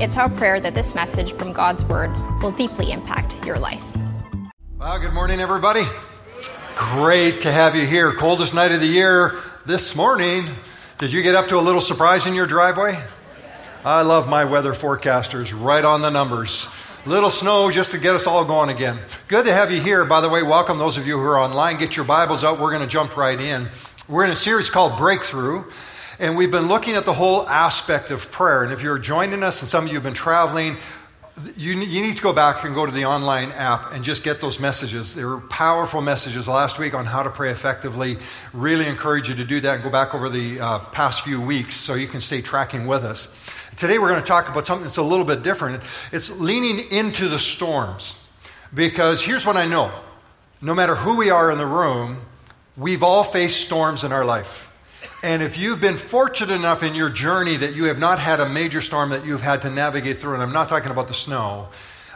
It's 0.00 0.16
our 0.16 0.28
prayer 0.28 0.58
that 0.58 0.74
this 0.74 0.92
message 0.96 1.32
from 1.34 1.52
God's 1.52 1.84
Word 1.84 2.10
will 2.42 2.50
deeply 2.50 2.90
impact 2.90 3.46
your 3.46 3.60
life. 3.60 3.84
Well, 4.76 4.98
good 4.98 5.12
morning, 5.12 5.38
everybody. 5.38 5.84
Great 6.74 7.42
to 7.42 7.52
have 7.52 7.76
you 7.76 7.86
here. 7.86 8.12
Coldest 8.12 8.54
night 8.54 8.72
of 8.72 8.80
the 8.80 8.88
year 8.88 9.36
this 9.66 9.94
morning. 9.94 10.46
Did 10.98 11.12
you 11.12 11.22
get 11.22 11.36
up 11.36 11.46
to 11.48 11.58
a 11.58 11.60
little 11.60 11.80
surprise 11.80 12.26
in 12.26 12.34
your 12.34 12.46
driveway? 12.46 13.00
I 13.84 14.02
love 14.02 14.28
my 14.28 14.44
weather 14.44 14.72
forecasters, 14.72 15.54
right 15.56 15.84
on 15.84 16.00
the 16.00 16.10
numbers. 16.10 16.68
Little 17.06 17.30
snow 17.30 17.70
just 17.70 17.92
to 17.92 17.98
get 17.98 18.16
us 18.16 18.26
all 18.26 18.44
going 18.44 18.70
again. 18.70 18.98
Good 19.28 19.46
to 19.46 19.52
have 19.52 19.70
you 19.70 19.80
here. 19.80 20.04
By 20.04 20.20
the 20.20 20.28
way, 20.28 20.42
welcome 20.42 20.76
those 20.76 20.98
of 20.98 21.06
you 21.06 21.18
who 21.18 21.24
are 21.24 21.38
online. 21.38 21.76
Get 21.76 21.94
your 21.94 22.04
Bibles 22.04 22.42
out. 22.42 22.58
We're 22.58 22.70
going 22.70 22.82
to 22.82 22.88
jump 22.88 23.16
right 23.16 23.40
in. 23.40 23.70
We're 24.08 24.24
in 24.24 24.32
a 24.32 24.36
series 24.36 24.70
called 24.70 24.98
Breakthrough. 24.98 25.64
And 26.18 26.36
we've 26.36 26.50
been 26.50 26.68
looking 26.68 26.94
at 26.94 27.04
the 27.04 27.12
whole 27.12 27.48
aspect 27.48 28.10
of 28.10 28.30
prayer. 28.30 28.62
And 28.62 28.72
if 28.72 28.82
you're 28.82 28.98
joining 28.98 29.42
us, 29.42 29.62
and 29.62 29.68
some 29.68 29.84
of 29.84 29.88
you 29.88 29.94
have 29.94 30.02
been 30.02 30.14
traveling, 30.14 30.76
you, 31.56 31.72
you 31.72 32.02
need 32.02 32.16
to 32.16 32.22
go 32.22 32.32
back 32.32 32.64
and 32.64 32.74
go 32.74 32.86
to 32.86 32.92
the 32.92 33.06
online 33.06 33.50
app 33.50 33.92
and 33.92 34.04
just 34.04 34.22
get 34.22 34.40
those 34.40 34.60
messages. 34.60 35.14
There 35.14 35.28
were 35.28 35.40
powerful 35.40 36.00
messages 36.00 36.46
last 36.46 36.78
week 36.78 36.94
on 36.94 37.06
how 37.06 37.24
to 37.24 37.30
pray 37.30 37.50
effectively. 37.50 38.18
Really 38.52 38.86
encourage 38.86 39.28
you 39.28 39.34
to 39.34 39.44
do 39.44 39.60
that 39.60 39.74
and 39.74 39.82
go 39.82 39.90
back 39.90 40.14
over 40.14 40.28
the 40.28 40.60
uh, 40.60 40.78
past 40.90 41.24
few 41.24 41.40
weeks 41.40 41.74
so 41.74 41.94
you 41.94 42.06
can 42.06 42.20
stay 42.20 42.40
tracking 42.40 42.86
with 42.86 43.04
us. 43.04 43.28
Today 43.76 43.98
we're 43.98 44.10
going 44.10 44.22
to 44.22 44.26
talk 44.26 44.48
about 44.48 44.66
something 44.66 44.84
that's 44.84 44.98
a 44.98 45.02
little 45.02 45.24
bit 45.24 45.42
different. 45.42 45.82
It's 46.12 46.30
leaning 46.30 46.78
into 46.92 47.28
the 47.28 47.38
storms. 47.38 48.18
Because 48.72 49.24
here's 49.24 49.46
what 49.46 49.56
I 49.56 49.66
know 49.66 49.92
no 50.60 50.74
matter 50.74 50.94
who 50.94 51.16
we 51.16 51.30
are 51.30 51.50
in 51.50 51.58
the 51.58 51.66
room, 51.66 52.20
we've 52.76 53.02
all 53.02 53.22
faced 53.22 53.60
storms 53.60 54.02
in 54.04 54.12
our 54.12 54.24
life. 54.24 54.70
And 55.24 55.42
if 55.42 55.56
you've 55.56 55.80
been 55.80 55.96
fortunate 55.96 56.54
enough 56.54 56.82
in 56.82 56.94
your 56.94 57.08
journey 57.08 57.56
that 57.56 57.74
you 57.74 57.84
have 57.84 57.98
not 57.98 58.18
had 58.18 58.40
a 58.40 58.48
major 58.48 58.82
storm 58.82 59.08
that 59.08 59.24
you've 59.24 59.40
had 59.40 59.62
to 59.62 59.70
navigate 59.70 60.20
through, 60.20 60.34
and 60.34 60.42
I'm 60.42 60.52
not 60.52 60.68
talking 60.68 60.90
about 60.90 61.08
the 61.08 61.14
snow, 61.14 61.68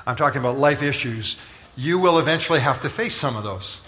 I'm 0.07 0.15
talking 0.15 0.41
about 0.41 0.59
life 0.59 0.83
issues, 0.83 1.39
you 1.75 1.99
will 1.99 2.19
eventually 2.19 2.61
have 2.61 2.81
to 2.81 2.91
face 2.91 3.17
some 3.17 3.35
of 3.35 3.45
those. 3.45 3.81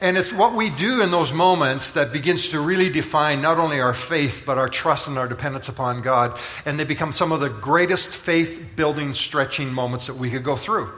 And 0.00 0.16
it's 0.16 0.32
what 0.32 0.54
we 0.54 0.70
do 0.70 1.02
in 1.02 1.10
those 1.10 1.32
moments 1.32 1.90
that 1.90 2.12
begins 2.12 2.50
to 2.50 2.60
really 2.60 2.88
define 2.90 3.42
not 3.42 3.58
only 3.58 3.80
our 3.80 3.92
faith, 3.92 4.44
but 4.46 4.56
our 4.56 4.68
trust 4.68 5.08
and 5.08 5.18
our 5.18 5.26
dependence 5.26 5.68
upon 5.68 6.00
God. 6.00 6.38
And 6.64 6.78
they 6.78 6.84
become 6.84 7.12
some 7.12 7.32
of 7.32 7.40
the 7.40 7.48
greatest 7.48 8.10
faith 8.10 8.76
building, 8.76 9.14
stretching 9.14 9.74
moments 9.74 10.06
that 10.06 10.14
we 10.14 10.30
could 10.30 10.44
go 10.44 10.54
through. 10.54 10.92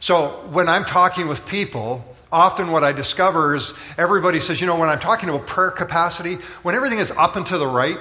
So 0.00 0.44
when 0.50 0.68
I'm 0.68 0.84
talking 0.84 1.28
with 1.28 1.46
people, 1.46 2.15
often 2.30 2.70
what 2.70 2.84
I 2.84 2.92
discover 2.92 3.54
is 3.54 3.72
everybody 3.96 4.40
says, 4.40 4.60
you 4.60 4.66
know, 4.66 4.76
when 4.76 4.88
I'm 4.88 5.00
talking 5.00 5.28
about 5.28 5.46
prayer 5.46 5.70
capacity, 5.70 6.34
when 6.62 6.74
everything 6.74 6.98
is 6.98 7.10
up 7.10 7.36
and 7.36 7.46
to 7.46 7.58
the 7.58 7.66
right, 7.66 7.98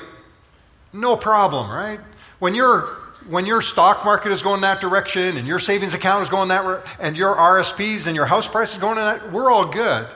no 0.93 1.15
problem, 1.17 1.69
right? 1.69 1.99
When 2.39 2.55
your 2.55 2.97
when 3.27 3.45
your 3.47 3.61
stock 3.61 4.05
market 4.05 4.31
is 4.31 4.43
going 4.43 4.61
that 4.61 4.79
direction 4.81 5.37
and 5.37 5.47
your 5.47 5.57
savings 5.57 5.95
account 5.95 6.21
is 6.21 6.29
going 6.29 6.49
that 6.49 6.63
way 6.63 6.79
and 6.99 7.17
your 7.17 7.35
RSPs 7.35 8.05
and 8.05 8.15
your 8.15 8.25
house 8.25 8.47
price 8.47 8.73
is 8.73 8.79
going 8.79 8.97
in 8.97 9.03
that, 9.03 9.31
we're 9.31 9.51
all 9.51 9.65
good. 9.65 10.07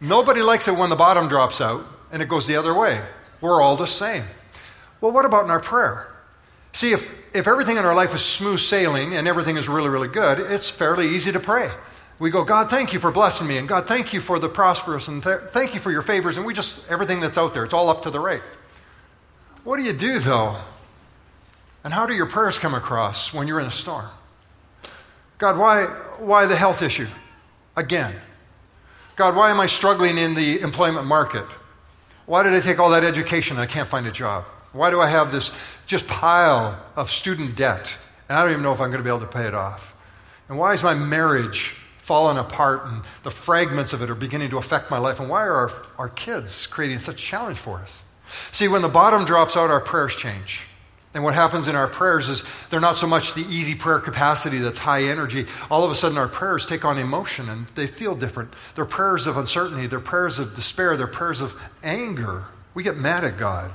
Nobody 0.00 0.42
likes 0.42 0.66
it 0.66 0.76
when 0.76 0.90
the 0.90 0.96
bottom 0.96 1.28
drops 1.28 1.60
out 1.60 1.86
and 2.10 2.20
it 2.20 2.28
goes 2.28 2.46
the 2.46 2.56
other 2.56 2.74
way. 2.74 3.00
We're 3.40 3.62
all 3.62 3.76
the 3.76 3.86
same. 3.86 4.24
Well, 5.00 5.12
what 5.12 5.24
about 5.24 5.44
in 5.44 5.50
our 5.50 5.60
prayer? 5.60 6.12
See, 6.72 6.92
if, 6.92 7.08
if 7.34 7.46
everything 7.46 7.76
in 7.76 7.84
our 7.84 7.94
life 7.94 8.14
is 8.14 8.22
smooth 8.22 8.58
sailing 8.58 9.14
and 9.14 9.28
everything 9.28 9.56
is 9.56 9.68
really, 9.68 9.88
really 9.88 10.08
good, 10.08 10.40
it's 10.40 10.70
fairly 10.70 11.14
easy 11.14 11.32
to 11.32 11.40
pray. 11.40 11.70
We 12.18 12.30
go, 12.30 12.44
God, 12.44 12.70
thank 12.70 12.92
you 12.94 12.98
for 12.98 13.10
blessing 13.10 13.46
me, 13.46 13.58
and 13.58 13.68
God, 13.68 13.86
thank 13.86 14.14
you 14.14 14.20
for 14.20 14.38
the 14.38 14.48
prosperous, 14.48 15.08
and 15.08 15.22
th- 15.22 15.38
thank 15.50 15.74
you 15.74 15.80
for 15.80 15.90
your 15.90 16.02
favors, 16.02 16.38
and 16.38 16.46
we 16.46 16.54
just, 16.54 16.80
everything 16.88 17.20
that's 17.20 17.36
out 17.36 17.52
there, 17.52 17.64
it's 17.64 17.74
all 17.74 17.90
up 17.90 18.04
to 18.04 18.10
the 18.10 18.20
right. 18.20 18.42
What 19.64 19.76
do 19.76 19.82
you 19.82 19.92
do, 19.92 20.18
though? 20.18 20.56
And 21.84 21.92
how 21.92 22.06
do 22.06 22.14
your 22.14 22.26
prayers 22.26 22.58
come 22.58 22.74
across 22.74 23.34
when 23.34 23.46
you're 23.46 23.60
in 23.60 23.66
a 23.66 23.70
storm? 23.70 24.06
God, 25.38 25.58
why, 25.58 25.84
why 26.18 26.46
the 26.46 26.56
health 26.56 26.82
issue? 26.82 27.06
Again. 27.76 28.14
God, 29.16 29.36
why 29.36 29.50
am 29.50 29.60
I 29.60 29.66
struggling 29.66 30.18
in 30.18 30.34
the 30.34 30.60
employment 30.60 31.06
market? 31.06 31.46
Why 32.24 32.42
did 32.42 32.54
I 32.54 32.60
take 32.60 32.78
all 32.78 32.90
that 32.90 33.04
education 33.04 33.56
and 33.56 33.62
I 33.62 33.66
can't 33.66 33.88
find 33.88 34.06
a 34.06 34.12
job? 34.12 34.44
Why 34.72 34.90
do 34.90 35.00
I 35.00 35.06
have 35.06 35.32
this 35.32 35.52
just 35.86 36.06
pile 36.06 36.82
of 36.96 37.10
student 37.10 37.56
debt 37.56 37.96
and 38.28 38.38
I 38.38 38.42
don't 38.42 38.52
even 38.52 38.62
know 38.62 38.72
if 38.72 38.80
I'm 38.80 38.90
going 38.90 39.02
to 39.02 39.04
be 39.04 39.10
able 39.10 39.20
to 39.20 39.26
pay 39.26 39.46
it 39.46 39.54
off? 39.54 39.94
And 40.48 40.58
why 40.58 40.72
is 40.72 40.82
my 40.82 40.94
marriage 40.94 41.74
fallen 42.06 42.36
apart 42.36 42.86
and 42.86 43.02
the 43.24 43.30
fragments 43.32 43.92
of 43.92 44.00
it 44.00 44.08
are 44.08 44.14
beginning 44.14 44.48
to 44.48 44.58
affect 44.58 44.92
my 44.92 44.98
life. 44.98 45.18
And 45.18 45.28
why 45.28 45.44
are 45.44 45.54
our, 45.54 45.72
our 45.98 46.08
kids 46.08 46.68
creating 46.68 47.00
such 47.00 47.20
a 47.20 47.26
challenge 47.26 47.58
for 47.58 47.80
us? 47.80 48.04
See, 48.52 48.68
when 48.68 48.82
the 48.82 48.88
bottom 48.88 49.24
drops 49.24 49.56
out, 49.56 49.70
our 49.70 49.80
prayers 49.80 50.14
change. 50.14 50.68
And 51.14 51.24
what 51.24 51.34
happens 51.34 51.66
in 51.66 51.74
our 51.74 51.88
prayers 51.88 52.28
is 52.28 52.44
they're 52.70 52.78
not 52.78 52.94
so 52.94 53.08
much 53.08 53.34
the 53.34 53.40
easy 53.40 53.74
prayer 53.74 53.98
capacity 53.98 54.60
that's 54.60 54.78
high 54.78 55.02
energy. 55.04 55.46
All 55.68 55.82
of 55.82 55.90
a 55.90 55.96
sudden, 55.96 56.16
our 56.16 56.28
prayers 56.28 56.64
take 56.64 56.84
on 56.84 56.96
emotion 56.96 57.48
and 57.48 57.66
they 57.68 57.88
feel 57.88 58.14
different. 58.14 58.52
They're 58.76 58.84
prayers 58.84 59.26
of 59.26 59.36
uncertainty, 59.36 59.88
they're 59.88 59.98
prayers 59.98 60.38
of 60.38 60.54
despair, 60.54 60.96
they're 60.96 61.08
prayers 61.08 61.40
of 61.40 61.56
anger. 61.82 62.44
We 62.74 62.84
get 62.84 62.96
mad 62.96 63.24
at 63.24 63.36
God. 63.36 63.72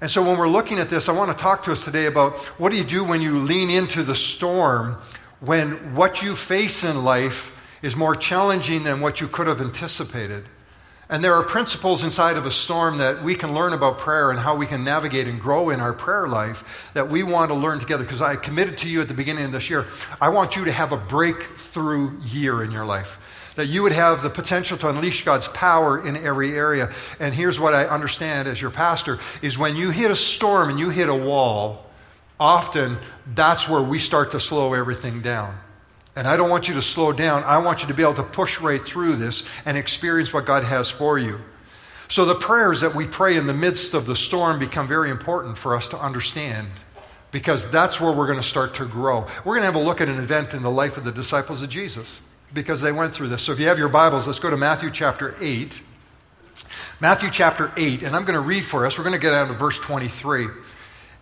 And 0.00 0.10
so, 0.10 0.24
when 0.24 0.38
we're 0.38 0.48
looking 0.48 0.80
at 0.80 0.90
this, 0.90 1.08
I 1.08 1.12
want 1.12 1.30
to 1.30 1.40
talk 1.40 1.62
to 1.64 1.72
us 1.72 1.84
today 1.84 2.06
about 2.06 2.38
what 2.58 2.72
do 2.72 2.78
you 2.78 2.84
do 2.84 3.04
when 3.04 3.22
you 3.22 3.38
lean 3.38 3.70
into 3.70 4.02
the 4.02 4.16
storm 4.16 4.96
when 5.40 5.94
what 5.94 6.22
you 6.22 6.34
face 6.34 6.84
in 6.84 7.04
life 7.04 7.52
is 7.82 7.96
more 7.96 8.14
challenging 8.14 8.84
than 8.84 9.00
what 9.00 9.20
you 9.20 9.28
could 9.28 9.46
have 9.46 9.60
anticipated. 9.60 10.48
And 11.08 11.22
there 11.22 11.34
are 11.34 11.42
principles 11.42 12.02
inside 12.02 12.38
of 12.38 12.46
a 12.46 12.50
storm 12.50 12.98
that 12.98 13.22
we 13.22 13.34
can 13.34 13.52
learn 13.52 13.74
about 13.74 13.98
prayer 13.98 14.30
and 14.30 14.40
how 14.40 14.56
we 14.56 14.66
can 14.66 14.84
navigate 14.84 15.28
and 15.28 15.38
grow 15.38 15.68
in 15.68 15.80
our 15.80 15.92
prayer 15.92 16.26
life 16.26 16.90
that 16.94 17.10
we 17.10 17.22
want 17.22 17.50
to 17.50 17.54
learn 17.54 17.78
together. 17.78 18.04
Because 18.04 18.22
I 18.22 18.36
committed 18.36 18.78
to 18.78 18.88
you 18.88 19.02
at 19.02 19.08
the 19.08 19.14
beginning 19.14 19.44
of 19.44 19.52
this 19.52 19.68
year, 19.68 19.86
I 20.18 20.30
want 20.30 20.56
you 20.56 20.64
to 20.64 20.72
have 20.72 20.92
a 20.92 20.96
breakthrough 20.96 22.18
year 22.22 22.64
in 22.64 22.70
your 22.70 22.86
life. 22.86 23.18
That 23.56 23.66
you 23.66 23.82
would 23.82 23.92
have 23.92 24.22
the 24.22 24.30
potential 24.30 24.78
to 24.78 24.88
unleash 24.88 25.24
God's 25.24 25.46
power 25.48 26.04
in 26.04 26.16
every 26.16 26.56
area. 26.56 26.90
And 27.20 27.34
here's 27.34 27.60
what 27.60 27.74
I 27.74 27.84
understand 27.84 28.48
as 28.48 28.60
your 28.60 28.70
pastor 28.70 29.18
is 29.42 29.58
when 29.58 29.76
you 29.76 29.90
hit 29.90 30.10
a 30.10 30.16
storm 30.16 30.70
and 30.70 30.80
you 30.80 30.88
hit 30.88 31.10
a 31.10 31.14
wall, 31.14 31.83
often 32.44 32.98
that's 33.34 33.66
where 33.68 33.82
we 33.82 33.98
start 33.98 34.32
to 34.32 34.40
slow 34.40 34.74
everything 34.74 35.22
down. 35.22 35.58
And 36.14 36.28
I 36.28 36.36
don't 36.36 36.50
want 36.50 36.68
you 36.68 36.74
to 36.74 36.82
slow 36.82 37.10
down. 37.10 37.42
I 37.42 37.58
want 37.58 37.80
you 37.80 37.88
to 37.88 37.94
be 37.94 38.02
able 38.02 38.14
to 38.14 38.22
push 38.22 38.60
right 38.60 38.80
through 38.80 39.16
this 39.16 39.42
and 39.64 39.78
experience 39.78 40.32
what 40.32 40.44
God 40.44 40.62
has 40.62 40.90
for 40.90 41.18
you. 41.18 41.40
So 42.08 42.26
the 42.26 42.34
prayers 42.34 42.82
that 42.82 42.94
we 42.94 43.06
pray 43.06 43.36
in 43.36 43.46
the 43.46 43.54
midst 43.54 43.94
of 43.94 44.04
the 44.04 44.14
storm 44.14 44.58
become 44.58 44.86
very 44.86 45.10
important 45.10 45.56
for 45.56 45.74
us 45.74 45.88
to 45.88 45.98
understand 45.98 46.68
because 47.32 47.68
that's 47.70 47.98
where 47.98 48.12
we're 48.12 48.26
going 48.26 48.38
to 48.38 48.46
start 48.46 48.74
to 48.74 48.84
grow. 48.84 49.26
We're 49.44 49.54
going 49.54 49.62
to 49.62 49.72
have 49.72 49.74
a 49.74 49.80
look 49.80 50.02
at 50.02 50.08
an 50.08 50.18
event 50.18 50.52
in 50.52 50.62
the 50.62 50.70
life 50.70 50.98
of 50.98 51.04
the 51.04 51.12
disciples 51.12 51.62
of 51.62 51.70
Jesus 51.70 52.20
because 52.52 52.82
they 52.82 52.92
went 52.92 53.14
through 53.14 53.28
this. 53.30 53.42
So 53.42 53.52
if 53.52 53.58
you 53.58 53.66
have 53.68 53.78
your 53.78 53.88
Bibles, 53.88 54.26
let's 54.26 54.38
go 54.38 54.50
to 54.50 54.56
Matthew 54.56 54.90
chapter 54.90 55.34
8. 55.40 55.82
Matthew 57.00 57.30
chapter 57.30 57.72
8, 57.76 58.02
and 58.02 58.14
I'm 58.14 58.24
going 58.24 58.34
to 58.34 58.40
read 58.40 58.64
for 58.64 58.86
us. 58.86 58.98
We're 58.98 59.04
going 59.04 59.18
to 59.18 59.18
get 59.18 59.32
out 59.32 59.50
of 59.50 59.56
verse 59.56 59.78
23. 59.78 60.46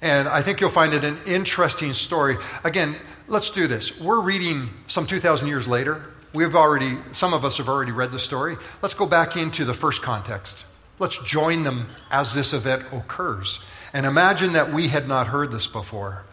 And 0.03 0.29
I 0.29 0.43
think 0.43 0.61
you'll 0.61 0.71
find 0.71 0.95
it 0.95 1.05
an 1.05 1.19
interesting 1.27 1.95
story. 1.95 2.37
Again, 2.65 2.97
let's 3.29 3.51
do 3.51 3.69
this. 3.69 3.99
We're 3.99 4.21
reading 4.21 4.69
some 4.89 5.07
2,000 5.07 5.47
years 5.47 5.69
later. 5.69 6.05
We've 6.35 6.57
already, 6.57 6.99
some 7.13 7.33
of 7.33 7.45
us 7.45 7.59
have 7.59 7.69
already 7.69 7.93
read 7.93 8.11
the 8.11 8.19
story. 8.19 8.57
Let's 8.83 8.95
go 8.95 9.07
back 9.07 9.37
into 9.37 9.65
the 9.65 9.75
first 9.75 10.03
context. 10.03 10.65
Let's 10.99 11.19
join 11.19 11.63
them 11.63 11.89
as 12.11 12.35
this 12.35 12.53
event 12.53 12.85
occurs. 12.93 13.61
And 13.93 14.05
imagine 14.05 14.55
that 14.55 14.73
we 14.73 14.89
had 14.89 15.07
not 15.07 15.29
heard 15.29 15.53
this 15.53 15.69
before. 15.69 16.25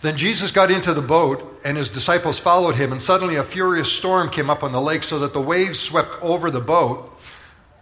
Then 0.00 0.16
Jesus 0.16 0.50
got 0.50 0.70
into 0.70 0.94
the 0.94 1.02
boat, 1.02 1.60
and 1.64 1.76
his 1.76 1.90
disciples 1.90 2.38
followed 2.38 2.76
him, 2.76 2.92
and 2.92 3.02
suddenly 3.02 3.36
a 3.36 3.42
furious 3.42 3.90
storm 3.90 4.30
came 4.30 4.48
up 4.48 4.62
on 4.62 4.72
the 4.72 4.80
lake 4.80 5.02
so 5.02 5.18
that 5.20 5.32
the 5.32 5.40
waves 5.42 5.78
swept 5.78 6.16
over 6.22 6.50
the 6.50 6.60
boat. 6.60 7.18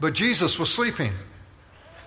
But 0.01 0.15
Jesus 0.15 0.59
was 0.59 0.73
sleeping. 0.73 1.13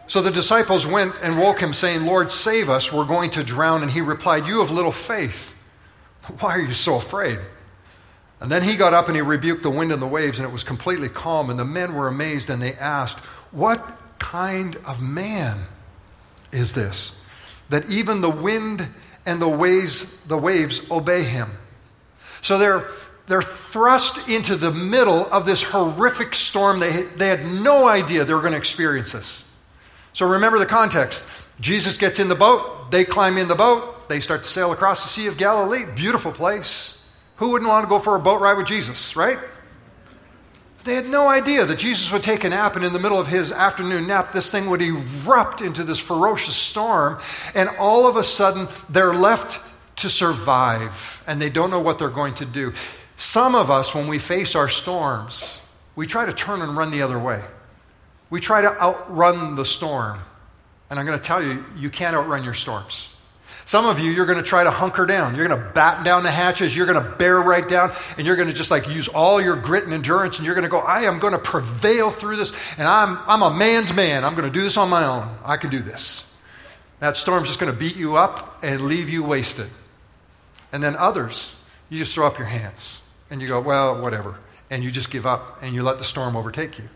So 0.07 0.22
the 0.22 0.31
disciples 0.31 0.86
went 0.86 1.16
and 1.22 1.40
woke 1.40 1.60
him, 1.60 1.74
saying, 1.74 2.06
Lord, 2.06 2.31
save 2.31 2.69
us, 2.69 2.92
we're 2.92 3.06
going 3.06 3.31
to 3.31 3.44
drown. 3.44 3.81
And 3.81 3.92
he 3.92 4.02
replied, 4.02 4.48
You 4.48 4.60
have 4.60 4.72
little 4.72 4.92
faith. 4.92 5.54
Why 6.40 6.52
are 6.52 6.62
you 6.62 6.74
so 6.74 6.96
afraid? 6.96 7.40
And 8.40 8.52
then 8.52 8.63
he 8.63 8.75
got 8.75 8.94
up 8.94 9.07
and 9.07 9.16
he 9.16 9.22
rebuked 9.22 9.63
the 9.63 9.69
wind 9.69 9.92
and 9.92 10.02
the 10.02 10.07
waves, 10.07 10.40
and 10.40 10.48
it 10.48 10.52
was 10.52 10.63
completely 10.63 11.10
calm. 11.10 11.50
And 11.50 11.57
the 11.57 11.66
men 11.66 11.96
were 11.96 12.07
amazed, 12.07 12.50
and 12.50 12.62
they 12.62 12.74
asked, 12.74 13.19
What 13.52 13.98
kind 14.19 14.75
of 14.86 15.02
man 15.02 15.60
is 16.52 16.74
this? 16.74 17.19
That 17.69 17.90
even 17.90 18.22
the 18.22 18.30
wind 18.30 18.88
and 19.25 19.42
the 19.42 19.50
waves, 19.50 20.06
the 20.28 20.38
waves 20.38 20.81
obey 20.92 21.24
him. 21.24 21.57
So 22.42 22.60
they're 22.60 22.88
they're 23.28 23.42
thrust 23.42 24.28
into 24.30 24.56
the 24.56 24.72
middle 24.72 25.25
of 25.31 25.46
this 25.46 25.63
horrific 25.63 26.36
storm. 26.36 26.80
They, 26.80 27.04
they 27.04 27.28
had 27.28 27.46
no 27.46 27.88
idea 27.88 28.24
they 28.24 28.34
were 28.34 28.42
going 28.42 28.52
to 28.52 28.57
experience 28.57 29.13
this. 29.13 29.44
So 30.15 30.25
remember 30.25 30.57
the 30.59 30.65
context. 30.65 31.27
Jesus 31.59 31.97
gets 31.97 32.19
in 32.19 32.29
the 32.29 32.35
boat, 32.35 32.89
they 32.89 33.03
climb 33.03 33.38
in 33.38 33.50
the 33.50 33.56
boat, 33.56 34.07
they 34.07 34.21
start 34.21 34.44
to 34.44 34.50
sail 34.50 34.71
across 34.71 35.03
the 35.03 35.09
Sea 35.09 35.27
of 35.27 35.35
Galilee. 35.35 35.83
Beautiful 35.94 36.31
place. 36.31 37.03
Who 37.35 37.50
wouldn't 37.50 37.67
want 37.67 37.83
to 37.83 37.89
go 37.89 38.00
for 38.00 38.15
a 38.15 38.19
boat 38.19 38.39
ride 38.39 38.53
with 38.53 38.65
Jesus, 38.65 39.17
right? 39.17 39.38
They 40.85 40.95
had 40.95 41.09
no 41.09 41.27
idea 41.27 41.65
that 41.65 41.79
Jesus 41.79 42.13
would 42.13 42.23
take 42.23 42.45
a 42.45 42.50
nap, 42.50 42.77
and 42.77 42.85
in 42.85 42.94
the 42.94 43.00
middle 43.00 43.19
of 43.19 43.27
his 43.27 43.51
afternoon 43.51 44.07
nap, 44.07 44.31
this 44.31 44.50
thing 44.50 44.69
would 44.69 44.81
erupt 44.81 45.59
into 45.59 45.83
this 45.83 46.00
ferocious 46.00 46.56
storm, 46.56 47.19
and 47.53 47.68
all 47.77 48.07
of 48.07 48.15
a 48.15 48.23
sudden, 48.23 48.69
they're 48.88 49.13
left 49.13 49.61
to 49.97 50.09
survive, 50.09 51.23
and 51.27 51.41
they 51.41 51.50
don't 51.50 51.71
know 51.71 51.81
what 51.81 52.00
they're 52.00 52.07
going 52.07 52.35
to 52.35 52.45
do. 52.45 52.73
Some 53.18 53.53
of 53.53 53.69
us, 53.69 53.94
when 53.94 54.07
we 54.07 54.19
face 54.19 54.56
our 54.56 54.69
storms, 54.69 55.61
we 55.97 56.07
try 56.07 56.25
to 56.25 56.33
turn 56.33 56.61
and 56.61 56.77
run 56.77 56.91
the 56.91 57.01
other 57.01 57.19
way. 57.19 57.44
We 58.30 58.39
try 58.39 58.62
to 58.62 58.81
outrun 58.81 59.56
the 59.56 59.66
storm. 59.66 60.19
And 60.89 61.00
I'm 61.00 61.06
going 61.06 61.18
to 61.18 61.24
tell 61.24 61.44
you, 61.44 61.63
you 61.77 61.89
can't 61.89 62.16
outrun 62.16 62.44
your 62.44 62.54
storms. 62.54 63.13
Some 63.66 63.88
of 63.88 64.00
you, 64.00 64.12
you're 64.12 64.27
going 64.27 64.38
to 64.38 64.44
try 64.44 64.63
to 64.63 64.69
hunker 64.69 65.07
down. 65.07 65.36
You're 65.36 65.48
going 65.48 65.60
to 65.60 65.72
batten 65.72 66.04
down 66.04 66.22
the 66.22 66.31
hatches. 66.31 66.75
You're 66.77 66.86
going 66.86 67.04
to 67.04 67.10
bear 67.18 67.42
right 67.42 67.68
down. 67.68 67.95
And 68.16 68.27
you're 68.27 68.36
going 68.36 68.48
to 68.48 68.54
just 68.54 68.69
like 68.69 68.88
use 68.88 69.07
all 69.07 69.42
your 69.42 69.56
grit 69.56 69.86
and 69.86 69.94
endurance. 69.94 70.38
And 70.38 70.45
you're 70.45 70.54
going 70.54 70.63
to 70.63 70.69
go, 70.69 70.77
I 70.77 71.01
am 71.01 71.18
going 71.18 71.33
to 71.33 71.39
prevail 71.39 72.12
through 72.12 72.36
this. 72.36 72.54
And 72.77 72.88
I'm, 72.88 73.18
I'm 73.27 73.42
a 73.42 73.50
man's 73.50 73.92
man. 73.92 74.24
I'm 74.24 74.36
going 74.36 74.45
to 74.45 74.54
do 74.54 74.62
this 74.62 74.78
on 74.78 74.89
my 74.89 75.04
own. 75.06 75.36
I 75.44 75.57
can 75.57 75.71
do 75.71 75.80
this. 75.80 76.31
That 77.00 77.18
storm's 77.18 77.48
just 77.48 77.60
going 77.60 77.74
to 77.74 77.78
beat 77.78 77.95
you 77.95 78.18
up 78.18 78.60
and 78.63 78.81
leave 78.81 79.10
you 79.10 79.24
wasted. 79.24 79.69
And 80.71 80.83
then 80.83 80.95
others, 80.95 81.56
you 81.89 81.98
just 81.98 82.13
throw 82.13 82.28
up 82.28 82.38
your 82.38 82.48
hands 82.48 83.01
and 83.31 83.42
you 83.42 83.48
go, 83.48 83.60
well, 83.60 84.00
whatever. 84.00 84.38
And 84.69 84.83
you 84.83 84.92
just 84.92 85.10
give 85.10 85.25
up 85.25 85.63
and 85.63 85.74
you 85.74 85.81
let 85.81 85.98
the 85.98 86.04
storm 86.04 86.36
overtake 86.36 86.78
you. 86.78 86.88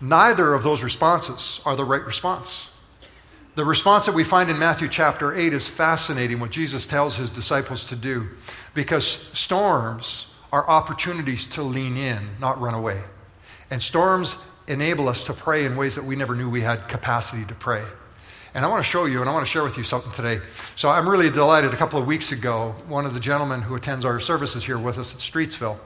Neither 0.00 0.54
of 0.54 0.62
those 0.62 0.82
responses 0.82 1.60
are 1.64 1.76
the 1.76 1.84
right 1.84 2.04
response. 2.04 2.70
The 3.54 3.64
response 3.64 4.06
that 4.06 4.14
we 4.14 4.24
find 4.24 4.48
in 4.48 4.58
Matthew 4.58 4.88
chapter 4.88 5.34
8 5.36 5.52
is 5.52 5.68
fascinating, 5.68 6.40
what 6.40 6.50
Jesus 6.50 6.86
tells 6.86 7.16
his 7.16 7.30
disciples 7.30 7.86
to 7.86 7.96
do, 7.96 8.28
because 8.72 9.04
storms 9.04 10.32
are 10.52 10.68
opportunities 10.68 11.44
to 11.46 11.62
lean 11.62 11.96
in, 11.96 12.28
not 12.40 12.60
run 12.60 12.74
away. 12.74 13.00
And 13.70 13.82
storms 13.82 14.36
enable 14.68 15.08
us 15.08 15.24
to 15.26 15.34
pray 15.34 15.64
in 15.64 15.76
ways 15.76 15.96
that 15.96 16.04
we 16.04 16.16
never 16.16 16.34
knew 16.34 16.48
we 16.48 16.62
had 16.62 16.88
capacity 16.88 17.44
to 17.44 17.54
pray. 17.54 17.84
And 18.54 18.64
I 18.64 18.68
want 18.68 18.84
to 18.84 18.90
show 18.90 19.04
you, 19.04 19.20
and 19.20 19.28
I 19.28 19.32
want 19.32 19.44
to 19.44 19.50
share 19.50 19.62
with 19.62 19.76
you 19.76 19.84
something 19.84 20.10
today. 20.12 20.40
So 20.74 20.88
I'm 20.88 21.08
really 21.08 21.30
delighted. 21.30 21.72
A 21.72 21.76
couple 21.76 22.00
of 22.00 22.06
weeks 22.06 22.32
ago, 22.32 22.74
one 22.88 23.06
of 23.06 23.14
the 23.14 23.20
gentlemen 23.20 23.62
who 23.62 23.76
attends 23.76 24.04
our 24.04 24.18
services 24.18 24.64
here 24.64 24.78
with 24.78 24.98
us 24.98 25.14
at 25.14 25.20
Streetsville 25.20 25.78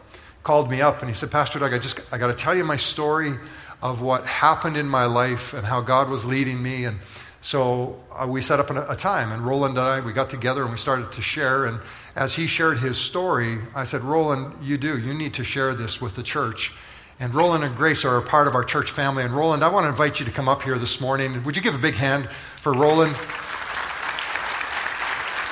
called 0.45 0.71
me 0.71 0.83
up 0.83 1.01
and 1.01 1.09
he 1.09 1.15
said, 1.15 1.31
Pastor 1.31 1.59
Doug, 1.59 1.73
I 1.73 1.79
just 1.79 2.01
I 2.13 2.19
got 2.19 2.29
to 2.29 2.35
tell 2.35 2.55
you 2.55 2.65
my 2.65 2.77
story 2.77 3.35
of 3.82 4.00
what 4.00 4.26
happened 4.26 4.76
in 4.76 4.88
my 4.88 5.05
life 5.05 5.55
and 5.55 5.67
how 5.67 5.81
God 5.81 6.09
was 6.09 6.25
leading 6.25 6.62
me. 6.62 6.85
And 6.85 7.00
so 7.41 8.00
uh, 8.12 8.26
we 8.29 8.41
set 8.41 8.61
up 8.61 8.71
a, 8.71 8.91
a 8.91 8.97
time, 8.97 9.31
and 9.32 9.44
Roland 9.44 9.76
and 9.76 9.87
I, 9.87 10.00
we 10.00 10.12
got 10.12 10.31
together 10.31 10.62
and 10.62 10.73
we 10.73 10.79
started 10.79 11.12
to 11.12 11.23
share. 11.23 11.67
And 11.67 11.81
as 12.17 12.35
he 12.35 12.47
shared 12.47 12.79
his 12.79 12.97
story, 12.97 13.59
I 13.75 13.85
said, 13.85 14.03
Roland, 14.03 14.55
you 14.62 14.79
do. 14.79 14.99
You 14.99 15.12
need 15.15 15.35
to 15.35 15.44
share 15.44 15.75
this 15.75 16.00
with 16.00 16.17
the 16.17 16.23
church. 16.23 16.73
And 17.21 17.35
Roland 17.35 17.62
and 17.62 17.76
Grace 17.76 18.05
are 18.05 18.17
a 18.17 18.23
part 18.23 18.49
of 18.49 18.55
our 18.55 18.65
church 18.65 18.91
family. 18.91 19.23
And 19.23 19.37
Roland, 19.37 19.62
I 19.62 19.69
want 19.69 19.85
to 19.85 19.88
invite 19.88 20.19
you 20.19 20.27
to 20.27 20.32
come 20.32 20.49
up 20.49 20.62
here 20.62 20.79
this 20.79 21.00
morning. 21.00 21.44
Would 21.44 21.56
you 21.56 21.62
give 21.62 21.75
a 21.75 21.79
big 21.79 21.94
hand 21.94 22.29
for 22.56 22.73
Roland? 22.73 23.15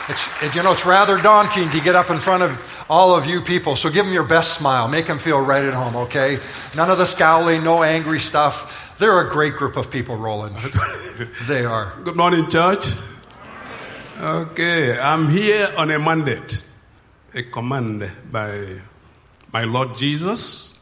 It's, 0.08 0.56
you 0.56 0.62
know, 0.64 0.72
it's 0.72 0.84
rather 0.84 1.16
daunting 1.16 1.70
to 1.70 1.81
get 1.81 1.94
up 1.94 2.10
in 2.10 2.19
front 2.19 2.43
of 2.43 2.84
all 2.90 3.14
of 3.14 3.25
you 3.25 3.40
people. 3.40 3.76
So 3.76 3.88
give 3.88 4.04
them 4.04 4.12
your 4.12 4.25
best 4.25 4.54
smile. 4.54 4.88
Make 4.88 5.06
them 5.06 5.19
feel 5.19 5.40
right 5.40 5.64
at 5.64 5.75
home, 5.75 5.94
okay? 5.94 6.40
None 6.75 6.90
of 6.90 6.99
the 6.99 7.04
scowling, 7.04 7.62
no 7.62 7.84
angry 7.84 8.19
stuff. 8.19 8.96
They're 8.99 9.20
a 9.20 9.31
great 9.31 9.54
group 9.54 9.76
of 9.76 9.93
people, 9.93 10.16
Roland. 10.16 10.56
they 11.46 11.64
are. 11.64 11.94
Good 12.02 12.16
morning, 12.16 12.50
church. 12.50 12.87
Okay, 14.19 14.99
I'm 14.99 15.28
here 15.28 15.69
on 15.76 15.90
a 15.93 15.99
mandate, 16.00 16.62
a 17.32 17.44
command 17.44 18.10
by 18.31 18.81
my 19.52 19.64
Lord 19.64 19.96
Jesus, 19.96 20.78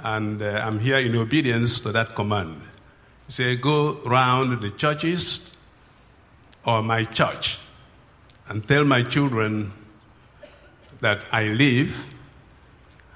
and 0.00 0.42
uh, 0.42 0.62
I'm 0.64 0.80
here 0.80 0.98
in 0.98 1.14
obedience 1.14 1.80
to 1.80 1.92
that 1.92 2.16
command. 2.16 2.60
Say, 3.28 3.54
go 3.56 4.00
round 4.04 4.60
the 4.60 4.70
churches 4.70 5.56
or 6.64 6.82
my 6.82 7.04
church 7.04 7.60
and 8.52 8.68
tell 8.68 8.84
my 8.84 9.02
children 9.02 9.72
that 11.00 11.24
I 11.32 11.44
live 11.44 12.14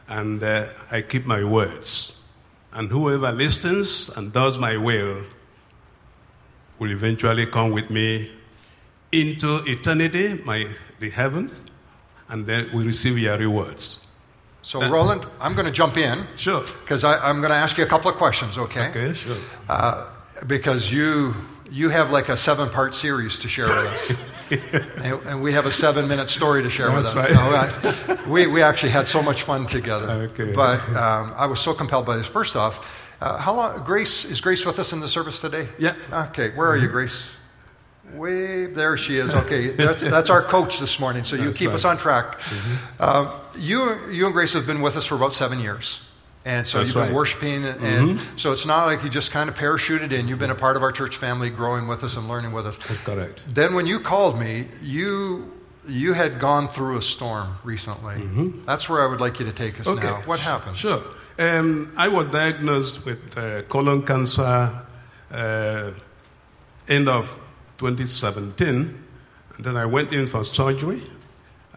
and 0.08 0.42
uh, 0.42 0.64
I 0.90 1.02
keep 1.02 1.26
my 1.26 1.44
words. 1.44 2.16
And 2.72 2.90
whoever 2.90 3.30
listens 3.32 4.08
and 4.16 4.32
does 4.32 4.58
my 4.58 4.78
will 4.78 5.24
will 6.78 6.90
eventually 6.90 7.44
come 7.44 7.70
with 7.70 7.90
me 7.90 8.30
into 9.12 9.62
eternity, 9.66 10.40
my, 10.42 10.68
the 11.00 11.10
heavens, 11.10 11.64
and 12.30 12.46
then 12.46 12.70
we 12.72 12.84
receive 12.84 13.18
your 13.18 13.36
rewards. 13.36 14.00
So, 14.62 14.82
uh, 14.82 14.88
Roland, 14.88 15.26
I'm 15.38 15.52
going 15.52 15.66
to 15.66 15.70
jump 15.70 15.98
in. 15.98 16.26
Sure. 16.34 16.64
Because 16.80 17.04
I'm 17.04 17.42
going 17.42 17.50
to 17.50 17.56
ask 17.56 17.76
you 17.76 17.84
a 17.84 17.88
couple 17.88 18.10
of 18.10 18.16
questions, 18.16 18.56
okay? 18.56 18.88
Okay, 18.88 19.12
sure. 19.12 19.36
Uh, 19.68 20.06
because 20.46 20.90
you 20.90 21.34
you 21.70 21.88
have 21.88 22.10
like 22.10 22.28
a 22.28 22.36
seven 22.36 22.68
part 22.68 22.94
series 22.94 23.38
to 23.40 23.48
share 23.48 23.66
with 23.66 23.76
us. 23.76 24.26
and, 24.98 25.26
and, 25.26 25.42
we 25.42 25.52
have 25.52 25.66
a 25.66 25.72
seven 25.72 26.08
minute 26.08 26.30
story 26.30 26.62
to 26.62 26.70
share 26.70 26.90
That's 26.90 27.14
with 27.14 27.24
us. 27.24 27.30
Right. 27.30 28.06
So, 28.06 28.12
uh, 28.12 28.16
we, 28.28 28.46
we 28.46 28.62
actually 28.62 28.92
had 28.92 29.08
so 29.08 29.22
much 29.22 29.42
fun 29.42 29.66
together. 29.66 30.10
Okay. 30.10 30.52
But 30.52 30.86
um, 30.90 31.34
I 31.36 31.46
was 31.46 31.60
so 31.60 31.74
compelled 31.74 32.06
by 32.06 32.16
this. 32.16 32.26
First 32.26 32.56
off, 32.56 32.86
uh, 33.20 33.38
how 33.38 33.54
long, 33.54 33.84
Grace, 33.84 34.24
is 34.24 34.40
Grace 34.40 34.66
with 34.66 34.78
us 34.78 34.92
in 34.92 35.00
the 35.00 35.08
service 35.08 35.40
today? 35.40 35.68
Yeah. 35.78 35.94
Okay, 36.12 36.50
where 36.50 36.68
are 36.68 36.76
you, 36.76 36.88
Grace? 36.88 37.36
Way 38.12 38.66
there 38.66 38.96
she 38.96 39.16
is. 39.16 39.34
Okay, 39.34 39.68
that's, 39.68 40.02
that's 40.02 40.30
our 40.30 40.42
coach 40.42 40.78
this 40.78 41.00
morning, 41.00 41.24
so 41.24 41.34
you 41.34 41.46
that's 41.46 41.56
keep 41.56 41.68
right. 41.68 41.74
us 41.74 41.84
on 41.84 41.96
track. 41.96 42.38
Mm-hmm. 42.40 42.74
Uh, 43.00 43.38
you, 43.58 44.10
you 44.10 44.26
and 44.26 44.34
Grace 44.34 44.52
have 44.52 44.66
been 44.66 44.82
with 44.82 44.96
us 44.96 45.06
for 45.06 45.14
about 45.14 45.32
seven 45.32 45.60
years. 45.60 46.05
And 46.46 46.64
so 46.64 46.78
That's 46.78 46.88
you've 46.90 46.94
been 46.94 47.02
right. 47.08 47.12
worshiping, 47.12 47.64
and, 47.66 47.80
and 47.82 48.18
Mhm. 48.20 48.38
so 48.38 48.52
it's 48.52 48.64
not 48.66 48.86
like 48.86 49.02
you 49.02 49.10
just 49.10 49.32
kind 49.32 49.48
of 49.50 49.56
parachuted 49.56 50.12
in. 50.12 50.28
You've 50.28 50.38
been 50.38 50.52
a 50.52 50.54
part 50.66 50.76
of 50.76 50.82
our 50.84 50.92
church 50.92 51.16
family, 51.16 51.50
growing 51.50 51.88
with 51.88 52.04
us 52.04 52.16
and 52.16 52.24
learning 52.28 52.52
with 52.52 52.66
us. 52.68 52.78
That's 52.86 53.00
correct. 53.00 53.42
Then 53.52 53.74
when 53.74 53.86
you 53.86 53.98
called 53.98 54.38
me, 54.38 54.68
you 54.80 55.50
you 55.88 56.12
had 56.14 56.38
gone 56.38 56.68
through 56.68 56.96
a 56.98 57.02
storm 57.02 57.56
recently. 57.64 58.16
That's 58.66 58.88
where 58.88 59.02
I 59.02 59.06
would 59.06 59.20
like 59.20 59.40
you 59.40 59.46
to 59.46 59.52
take 59.52 59.80
us 59.80 59.86
Mm-hmm. 59.86 59.98
Okay. 59.98 60.08
now. 60.08 60.22
What 60.26 60.38
happened? 60.40 60.76
Sure. 60.76 61.02
Um, 61.38 61.90
I 61.96 62.08
was 62.08 62.26
diagnosed 62.28 63.04
with 63.04 63.36
uh, 63.36 63.62
colon 63.68 64.02
cancer 64.02 64.70
uh, 65.32 65.90
end 66.88 67.08
of 67.08 67.38
2017, 67.78 69.02
and 69.56 69.64
then 69.64 69.76
I 69.76 69.86
went 69.86 70.12
in 70.12 70.26
for 70.28 70.44
surgery. 70.44 71.02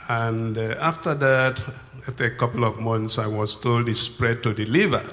And 0.08 0.58
uh, 0.58 0.75
after 0.79 1.13
that, 1.15 1.63
after 2.10 2.25
a 2.25 2.32
couple 2.32 2.63
of 2.63 2.80
months, 2.80 3.20
I 3.20 3.28
was 3.28 3.56
told 3.56 3.88
it 3.88 3.96
spread 3.96 4.42
to 4.42 4.51
the 4.51 4.66
liver. 4.66 5.06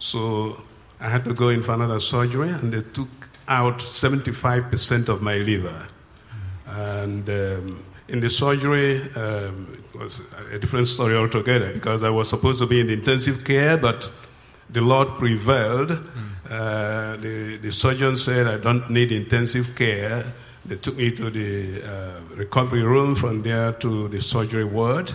So 0.00 0.60
I 1.00 1.08
had 1.08 1.24
to 1.24 1.32
go 1.32 1.48
in 1.48 1.62
for 1.62 1.74
another 1.74 2.00
surgery, 2.00 2.48
and 2.48 2.72
they 2.72 2.80
took 2.80 3.08
out 3.46 3.78
75% 3.78 5.08
of 5.08 5.22
my 5.22 5.36
liver. 5.36 5.86
And 6.66 7.28
um, 7.30 7.84
in 8.08 8.18
the 8.18 8.28
surgery, 8.28 9.00
um, 9.14 9.78
it 9.78 9.96
was 9.96 10.22
a 10.50 10.58
different 10.58 10.88
story 10.88 11.14
altogether 11.14 11.72
because 11.72 12.02
I 12.02 12.10
was 12.10 12.28
supposed 12.28 12.58
to 12.58 12.66
be 12.66 12.80
in 12.80 12.90
intensive 12.90 13.44
care, 13.44 13.76
but 13.76 14.10
the 14.70 14.80
Lord 14.80 15.08
prevailed. 15.18 15.92
Uh, 16.50 17.16
the, 17.18 17.58
the 17.62 17.70
surgeon 17.70 18.16
said, 18.16 18.48
I 18.48 18.56
don't 18.56 18.90
need 18.90 19.12
intensive 19.12 19.76
care. 19.76 20.24
They 20.64 20.76
took 20.76 20.96
me 20.96 21.12
to 21.12 21.30
the 21.30 21.82
uh, 21.82 22.20
recovery 22.34 22.82
room, 22.82 23.14
from 23.14 23.42
there 23.42 23.72
to 23.84 24.08
the 24.08 24.20
surgery 24.20 24.64
ward. 24.64 25.12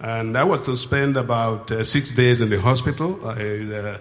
And 0.00 0.36
I 0.36 0.44
was 0.44 0.62
to 0.62 0.76
spend 0.76 1.16
about 1.16 1.70
uh, 1.70 1.82
six 1.84 2.12
days 2.12 2.40
in 2.40 2.50
the 2.50 2.60
hospital. 2.60 3.18
I, 3.26 3.30
uh, 3.30 3.98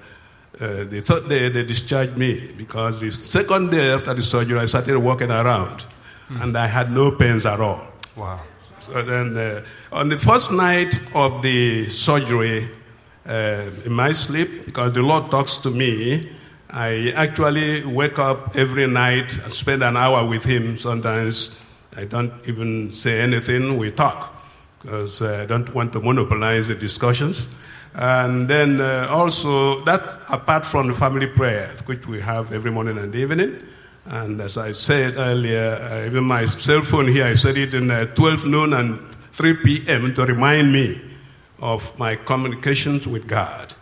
uh, 0.60 0.84
the 0.86 1.02
third 1.02 1.30
day, 1.30 1.50
they 1.50 1.64
discharged 1.64 2.18
me 2.18 2.52
because 2.58 3.00
the 3.00 3.12
second 3.12 3.72
day 3.72 3.92
after 3.92 4.14
the 4.14 4.24
surgery, 4.24 4.60
I 4.60 4.66
started 4.66 4.98
walking 4.98 5.32
around 5.32 5.86
and 6.30 6.58
I 6.58 6.68
had 6.68 6.92
no 6.92 7.12
pains 7.12 7.46
at 7.46 7.60
all. 7.60 7.86
Wow. 8.16 8.42
So 8.80 9.02
then, 9.02 9.38
uh, 9.38 9.66
on 9.92 10.10
the 10.10 10.18
first 10.18 10.52
night 10.52 11.00
of 11.14 11.42
the 11.42 11.88
surgery, 11.90 12.70
uh, 13.26 13.64
in 13.86 13.92
my 13.92 14.12
sleep, 14.12 14.66
because 14.66 14.94
the 14.94 15.02
Lord 15.02 15.32
talks 15.32 15.58
to 15.60 15.72
me, 15.72 16.30
I 16.70 17.12
actually 17.16 17.86
wake 17.86 18.20
up 18.20 18.56
every 18.56 18.88
night 18.88 19.38
and 19.38 19.52
spend 19.52 19.84
an 19.84 19.98
hour 19.98 20.26
with 20.26 20.44
Him. 20.44 20.78
Sometimes 20.78 21.52
I 21.96 22.06
don't 22.06 22.34
even 22.48 22.92
say 22.92 23.22
anything, 23.22 23.78
we 23.78 23.92
talk, 23.92 24.35
because 24.86 25.22
uh, 25.22 25.42
I 25.42 25.46
don't 25.48 25.74
want 25.74 25.94
to 25.94 26.00
monopolize 26.00 26.68
the 26.68 26.76
discussions. 26.76 27.48
And 27.96 28.48
then 28.48 28.80
uh, 28.80 29.08
also, 29.10 29.84
that 29.86 30.20
apart 30.30 30.66
from 30.66 30.88
the 30.88 30.94
family 30.94 31.28
prayer, 31.28 31.74
which 31.86 32.08
we 32.08 32.22
have 32.22 32.54
every 32.54 32.70
morning 32.70 33.00
and 33.00 33.16
evening, 33.16 33.64
and 34.06 34.40
as 34.42 34.58
I 34.58 34.74
said 34.74 35.18
earlier, 35.18 35.80
uh, 35.82 36.06
even 36.06 36.26
my 36.26 36.46
cell 36.46 36.82
phone 36.82 37.08
here, 37.08 37.26
I 37.26 37.34
set 37.34 37.58
it 37.58 37.74
in 37.74 37.90
uh, 37.90 38.06
12 38.14 38.46
noon 38.46 38.74
and 38.74 39.00
3 39.34 39.56
p.m. 39.64 40.14
to 40.14 40.26
remind 40.26 40.72
me 40.72 41.02
of 41.60 41.98
my 41.98 42.16
communications 42.16 43.08
with 43.08 43.28
God. 43.28 43.74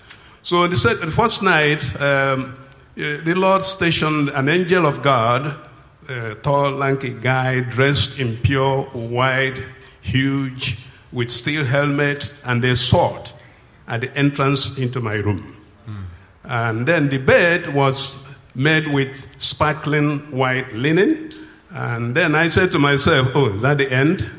So 0.41 0.67
the, 0.67 0.77
sec- 0.77 1.01
the 1.01 1.12
first 1.12 1.43
night, 1.43 1.83
um, 2.00 2.55
uh, 2.98 3.17
the 3.25 3.33
Lord 3.36 3.65
stationed 3.65 4.29
an 4.29 4.48
angel 4.48 4.86
of 4.86 5.01
God, 5.01 5.60
a 6.07 6.36
tall, 6.36 6.72
lanky 6.72 7.10
guy 7.10 7.60
dressed 7.60 8.19
in 8.19 8.38
pure 8.38 8.83
white, 8.83 9.62
huge, 10.01 10.77
with 11.13 11.29
steel 11.29 11.63
helmet 11.63 12.34
and 12.43 12.63
a 12.65 12.75
sword 12.75 13.32
at 13.88 14.01
the 14.01 14.17
entrance 14.17 14.77
into 14.77 15.00
my 15.00 15.15
room. 15.15 15.55
And 16.43 16.86
then 16.86 17.10
the 17.10 17.20
bed 17.20 17.74
was 17.74 18.17
made 18.55 18.88
with 18.89 19.29
sparkling 19.41 20.20
white 20.32 20.74
linen. 20.74 21.32
And 21.72 22.15
then 22.15 22.36
I 22.36 22.48
said 22.48 22.72
to 22.74 22.79
myself, 22.79 23.29
Oh, 23.34 23.53
is 23.53 23.62
that 23.62 23.77
the 23.77 23.91
end? 23.91 24.29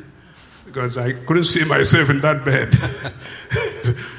Because 0.66 0.98
I 0.98 1.12
couldn't 1.12 1.44
see 1.44 1.64
myself 1.64 2.10
in 2.10 2.20
that 2.20 2.44
bed. 2.44 2.76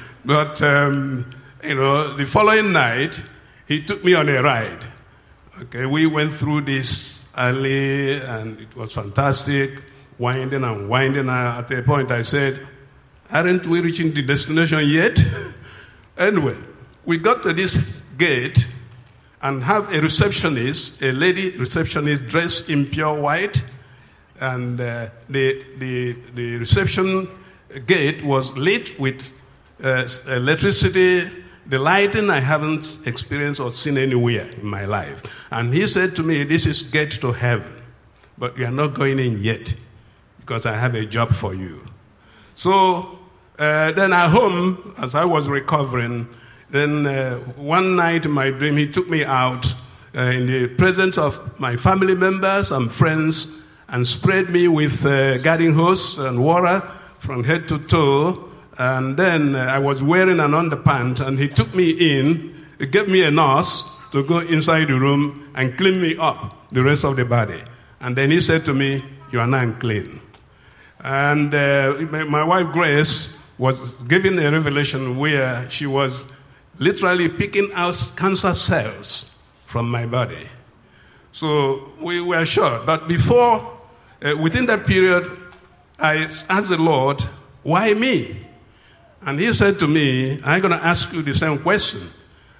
but, 0.24 0.60
um, 0.62 1.30
you 1.62 1.74
know, 1.74 2.16
the 2.16 2.26
following 2.26 2.72
night, 2.72 3.22
he 3.66 3.82
took 3.82 4.04
me 4.04 4.14
on 4.14 4.28
a 4.28 4.42
ride. 4.42 4.84
Okay, 5.62 5.86
we 5.86 6.06
went 6.06 6.32
through 6.32 6.62
this 6.62 7.24
alley 7.34 8.20
and 8.20 8.60
it 8.60 8.76
was 8.76 8.92
fantastic, 8.92 9.86
winding 10.18 10.64
and 10.64 10.88
winding. 10.88 11.28
And 11.28 11.30
at 11.30 11.70
a 11.70 11.82
point, 11.82 12.10
I 12.10 12.22
said, 12.22 12.66
Aren't 13.30 13.66
we 13.66 13.80
reaching 13.80 14.14
the 14.14 14.22
destination 14.22 14.88
yet? 14.88 15.20
anyway, 16.18 16.56
we 17.04 17.18
got 17.18 17.42
to 17.42 17.52
this 17.52 18.02
gate 18.16 18.68
and 19.42 19.62
have 19.64 19.92
a 19.92 20.00
receptionist, 20.00 21.02
a 21.02 21.12
lady 21.12 21.56
receptionist 21.58 22.26
dressed 22.26 22.70
in 22.70 22.86
pure 22.86 23.14
white, 23.14 23.64
and 24.40 24.80
uh, 24.80 25.08
the, 25.28 25.64
the, 25.78 26.12
the 26.34 26.56
reception 26.56 27.28
gate 27.86 28.22
was 28.22 28.56
lit 28.56 28.98
with 28.98 29.32
uh, 29.82 30.06
electricity, 30.28 31.28
the 31.66 31.78
lighting 31.78 32.30
I 32.30 32.40
haven't 32.40 33.00
experienced 33.06 33.60
or 33.60 33.72
seen 33.72 33.98
anywhere 33.98 34.48
in 34.48 34.66
my 34.66 34.84
life. 34.84 35.22
And 35.50 35.74
he 35.74 35.86
said 35.86 36.14
to 36.16 36.22
me, 36.22 36.44
This 36.44 36.66
is 36.66 36.84
gate 36.84 37.12
to 37.22 37.32
heaven, 37.32 37.72
but 38.38 38.56
you 38.56 38.66
are 38.66 38.70
not 38.70 38.94
going 38.94 39.18
in 39.18 39.42
yet 39.42 39.74
because 40.46 40.64
I 40.64 40.76
have 40.76 40.94
a 40.94 41.04
job 41.04 41.32
for 41.32 41.54
you. 41.54 41.80
So 42.54 43.18
uh, 43.58 43.90
then 43.92 44.12
at 44.12 44.28
home, 44.28 44.94
as 44.96 45.16
I 45.16 45.24
was 45.24 45.48
recovering, 45.48 46.28
then 46.70 47.04
uh, 47.04 47.38
one 47.56 47.96
night 47.96 48.26
in 48.26 48.30
my 48.30 48.50
dream, 48.50 48.76
he 48.76 48.88
took 48.88 49.10
me 49.10 49.24
out 49.24 49.66
uh, 50.14 50.20
in 50.20 50.46
the 50.46 50.68
presence 50.68 51.18
of 51.18 51.58
my 51.58 51.76
family 51.76 52.14
members 52.14 52.70
and 52.70 52.92
friends 52.92 53.60
and 53.88 54.06
sprayed 54.06 54.48
me 54.48 54.68
with 54.68 55.04
uh, 55.04 55.38
garden 55.38 55.72
hose 55.72 56.18
and 56.18 56.42
water 56.42 56.80
from 57.18 57.42
head 57.42 57.66
to 57.68 57.78
toe. 57.80 58.48
And 58.78 59.16
then 59.16 59.56
uh, 59.56 59.64
I 59.64 59.80
was 59.80 60.04
wearing 60.04 60.38
an 60.38 60.52
underpants, 60.52 61.26
and 61.26 61.40
he 61.40 61.48
took 61.48 61.74
me 61.74 61.90
in, 61.90 62.54
gave 62.92 63.08
me 63.08 63.24
a 63.24 63.32
nurse 63.32 63.84
to 64.12 64.22
go 64.22 64.38
inside 64.38 64.88
the 64.88 65.00
room 65.00 65.50
and 65.56 65.76
clean 65.76 66.00
me 66.00 66.16
up, 66.18 66.70
the 66.70 66.84
rest 66.84 67.04
of 67.04 67.16
the 67.16 67.24
body. 67.24 67.60
And 68.00 68.14
then 68.14 68.30
he 68.30 68.40
said 68.40 68.64
to 68.66 68.74
me, 68.74 69.02
You 69.32 69.40
are 69.40 69.46
now 69.46 69.62
unclean. 69.62 70.20
And 71.00 71.54
uh, 71.54 71.94
my, 72.10 72.44
wife 72.44 72.72
Grace 72.72 73.38
was 73.58 73.92
given 74.04 74.38
a 74.38 74.50
revelation 74.50 75.18
where 75.18 75.68
she 75.70 75.86
was 75.86 76.26
literally 76.78 77.28
picking 77.28 77.70
out 77.74 78.12
cancer 78.16 78.54
cells 78.54 79.30
from 79.66 79.90
my 79.90 80.06
body. 80.06 80.48
So 81.32 81.92
we 82.00 82.20
were 82.20 82.44
sure. 82.44 82.80
But 82.84 83.08
before, 83.08 83.78
uh, 84.24 84.36
within 84.36 84.66
that 84.66 84.86
period, 84.86 85.30
I 85.98 86.24
asked 86.24 86.68
the 86.68 86.78
Lord, 86.78 87.22
Why 87.62 87.94
me? 87.94 88.46
And 89.22 89.40
he 89.40 89.52
said 89.52 89.78
to 89.80 89.88
me, 89.88 90.40
I'm 90.44 90.60
going 90.60 90.72
to 90.72 90.84
ask 90.84 91.12
you 91.12 91.22
the 91.22 91.34
same 91.34 91.58
question. 91.58 92.02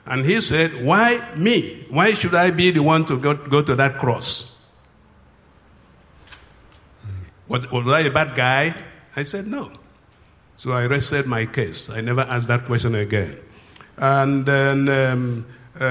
And 0.04 0.24
he 0.24 0.40
said, 0.40 0.84
Why 0.84 1.34
me? 1.36 1.86
Why 1.90 2.12
should 2.14 2.34
I 2.34 2.50
be 2.50 2.70
the 2.70 2.82
one 2.82 3.04
to 3.06 3.18
go, 3.18 3.34
go 3.34 3.62
to 3.62 3.74
that 3.76 3.98
cross? 3.98 4.55
Was, 7.48 7.70
was 7.70 7.86
I 7.88 8.00
a 8.00 8.10
bad 8.10 8.34
guy? 8.34 8.74
I 9.14 9.22
said, 9.22 9.46
No. 9.46 9.70
So 10.56 10.72
I 10.72 10.86
rested 10.86 11.26
my 11.26 11.46
case. 11.46 11.90
I 11.90 12.00
never 12.00 12.22
asked 12.22 12.48
that 12.48 12.64
question 12.64 12.94
again. 12.94 13.36
And 13.98 14.46
then 14.46 14.88
um, 14.88 15.46
uh, 15.78 15.84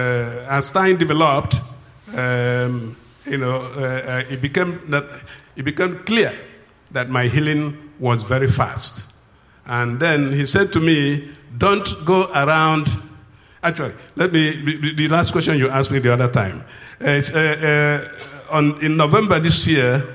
as 0.49 0.71
time 0.71 0.97
developed, 0.97 1.61
um, 2.15 2.95
you 3.25 3.37
know, 3.37 3.61
uh, 3.61 4.23
uh, 4.23 4.23
it, 4.29 4.41
became 4.41 4.79
that, 4.89 5.05
it 5.55 5.63
became 5.63 5.99
clear 5.99 6.33
that 6.91 7.09
my 7.09 7.27
healing 7.27 7.91
was 7.99 8.23
very 8.23 8.47
fast. 8.47 9.07
And 9.65 9.99
then 9.99 10.31
he 10.33 10.45
said 10.45 10.73
to 10.73 10.79
me, 10.79 11.31
Don't 11.57 11.87
go 12.05 12.31
around. 12.33 12.87
Actually, 13.63 13.93
let 14.15 14.31
me, 14.31 14.93
the 14.93 15.07
last 15.07 15.31
question 15.31 15.57
you 15.57 15.69
asked 15.69 15.91
me 15.91 15.99
the 15.99 16.13
other 16.13 16.27
time. 16.27 16.63
Uh, 17.01 17.19
uh, 17.33 18.09
on, 18.51 18.79
in 18.83 18.95
November 18.95 19.39
this 19.39 19.67
year, 19.67 20.05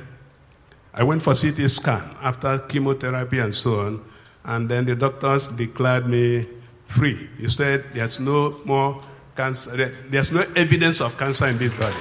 I 0.93 1.03
went 1.03 1.23
for 1.23 1.35
CT 1.35 1.71
scan 1.71 2.17
after 2.21 2.59
chemotherapy 2.59 3.39
and 3.39 3.55
so 3.55 3.81
on. 3.81 4.05
And 4.45 4.69
then 4.69 4.87
the 4.87 4.95
doctors 4.95 5.49
declared 5.49 6.07
me 6.09 6.49
free. 6.87 7.29
He 7.39 7.49
said, 7.49 7.85
There's 7.95 8.19
no 8.21 8.61
more 8.65 9.03
cancer, 9.37 9.95
there's 10.09 10.33
no 10.33 10.45
evidence 10.57 11.01
of 11.01 11.17
cancer 11.17 11.47
in 11.47 11.59
this 11.59 11.73
body. 11.75 11.97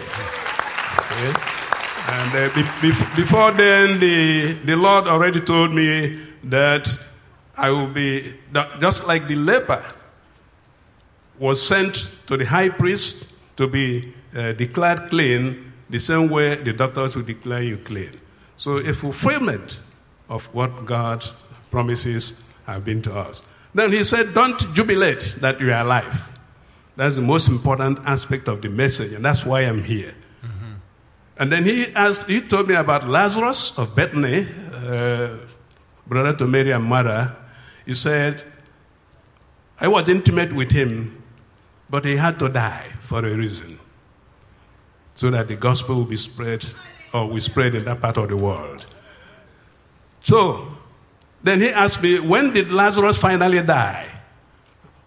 Okay? 1.00 1.34
And 2.12 2.36
uh, 2.36 2.56
be, 2.82 2.90
before 3.16 3.52
then, 3.52 4.00
the, 4.00 4.54
the 4.66 4.76
Lord 4.76 5.06
already 5.06 5.42
told 5.42 5.74
me 5.74 6.20
that 6.46 6.90
I 7.56 7.70
will 7.70 7.88
be, 7.88 8.34
just 8.80 9.06
like 9.06 9.28
the 9.28 9.36
leper 9.36 9.84
was 11.38 11.66
sent 11.66 12.12
to 12.26 12.36
the 12.36 12.46
high 12.46 12.70
priest 12.70 13.26
to 13.58 13.68
be 13.68 14.14
uh, 14.36 14.54
declared 14.54 15.10
clean, 15.10 15.72
the 15.90 16.00
same 16.00 16.30
way 16.30 16.56
the 16.56 16.74
doctors 16.74 17.16
will 17.16 17.24
declare 17.24 17.62
you 17.62 17.78
clean. 17.78 18.19
So, 18.60 18.76
a 18.76 18.94
fulfillment 18.94 19.80
of 20.28 20.54
what 20.54 20.86
God 20.86 21.26
promises 21.72 22.34
have 22.66 22.84
been 22.84 23.02
to 23.04 23.16
us. 23.16 23.42
Then 23.74 23.94
he 23.94 24.04
said, 24.04 24.34
Don't 24.34 24.60
jubilate 24.74 25.38
that 25.40 25.62
you 25.62 25.72
are 25.72 25.80
alive. 25.80 26.38
That's 26.98 27.16
the 27.16 27.22
most 27.22 27.48
important 27.48 28.00
aspect 28.06 28.50
of 28.50 28.62
the 28.62 28.68
message, 28.68 29.14
and 29.14 29.24
that's 29.24 29.46
why 29.46 29.62
I'm 29.62 29.82
here. 29.82 30.14
Mm-hmm. 30.44 30.74
And 31.38 31.52
then 31.54 31.64
he 31.64 31.86
asked, 31.96 32.24
he 32.28 32.42
told 32.42 32.68
me 32.68 32.76
about 32.76 33.08
Lazarus 33.08 33.78
of 33.78 33.96
Bethany, 33.96 34.46
uh, 34.74 35.38
brother 36.06 36.34
to 36.34 36.46
Mary 36.46 36.72
and 36.72 36.84
Martha. 36.84 37.38
He 37.86 37.94
said, 37.94 38.44
I 39.80 39.88
was 39.88 40.10
intimate 40.10 40.52
with 40.52 40.74
him, 40.74 41.24
but 41.90 42.04
he 42.04 42.18
had 42.18 42.38
to 42.40 42.50
die 42.50 42.88
for 43.00 43.20
a 43.20 43.34
reason, 43.34 43.80
so 45.16 45.32
that 45.32 45.48
the 45.48 45.56
gospel 45.56 46.00
would 46.00 46.10
be 46.10 46.18
spread 46.18 46.66
or 47.14 47.28
we 47.28 47.40
spread 47.40 47.76
in 47.76 47.86
that 47.86 48.02
part 48.02 48.18
of 48.18 48.30
the 48.30 48.38
world. 48.38 48.86
So 50.22 50.68
then 51.44 51.62
he 51.62 51.70
asked 51.70 52.02
me, 52.02 52.20
When 52.20 52.54
did 52.54 52.72
Lazarus 52.72 53.18
finally 53.18 53.62
die? 53.64 54.08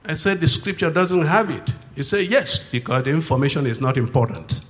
I 0.04 0.14
said, 0.14 0.40
The 0.40 0.49
scripture 0.49 0.90
doesn't 0.90 1.23
have 1.23 1.50
it. 1.50 1.71
He 1.94 2.02
said, 2.02 2.26
Yes, 2.26 2.62
because 2.71 3.04
the 3.04 3.11
information 3.11 3.66
is 3.66 3.80
not 3.80 3.97
important. 3.97 4.61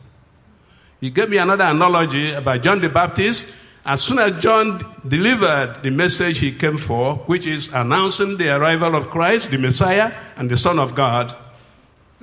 He 1.00 1.10
gave 1.10 1.30
me 1.30 1.38
another 1.38 1.64
analogy 1.64 2.32
about 2.32 2.62
John 2.62 2.80
the 2.80 2.88
Baptist. 2.88 3.56
As 3.84 4.02
soon 4.02 4.20
as 4.20 4.40
John 4.40 4.80
delivered 5.06 5.82
the 5.82 5.90
message 5.90 6.38
he 6.38 6.52
came 6.52 6.76
for, 6.76 7.16
which 7.26 7.48
is 7.48 7.68
announcing 7.72 8.36
the 8.36 8.56
arrival 8.56 8.94
of 8.94 9.10
Christ, 9.10 9.50
the 9.50 9.58
Messiah, 9.58 10.16
and 10.36 10.48
the 10.48 10.56
Son 10.56 10.78
of 10.78 10.94
God, 10.94 11.36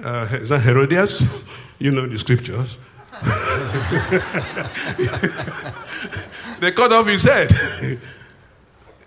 uh, 0.02 0.28
is 0.32 0.48
that 0.50 0.62
Herodias? 0.62 1.24
you 1.80 1.92
know 1.92 2.08
the 2.08 2.18
scriptures. 2.18 2.80
they 6.60 6.72
cut 6.72 6.94
off 6.94 7.08
his 7.08 7.24
head 7.24 7.52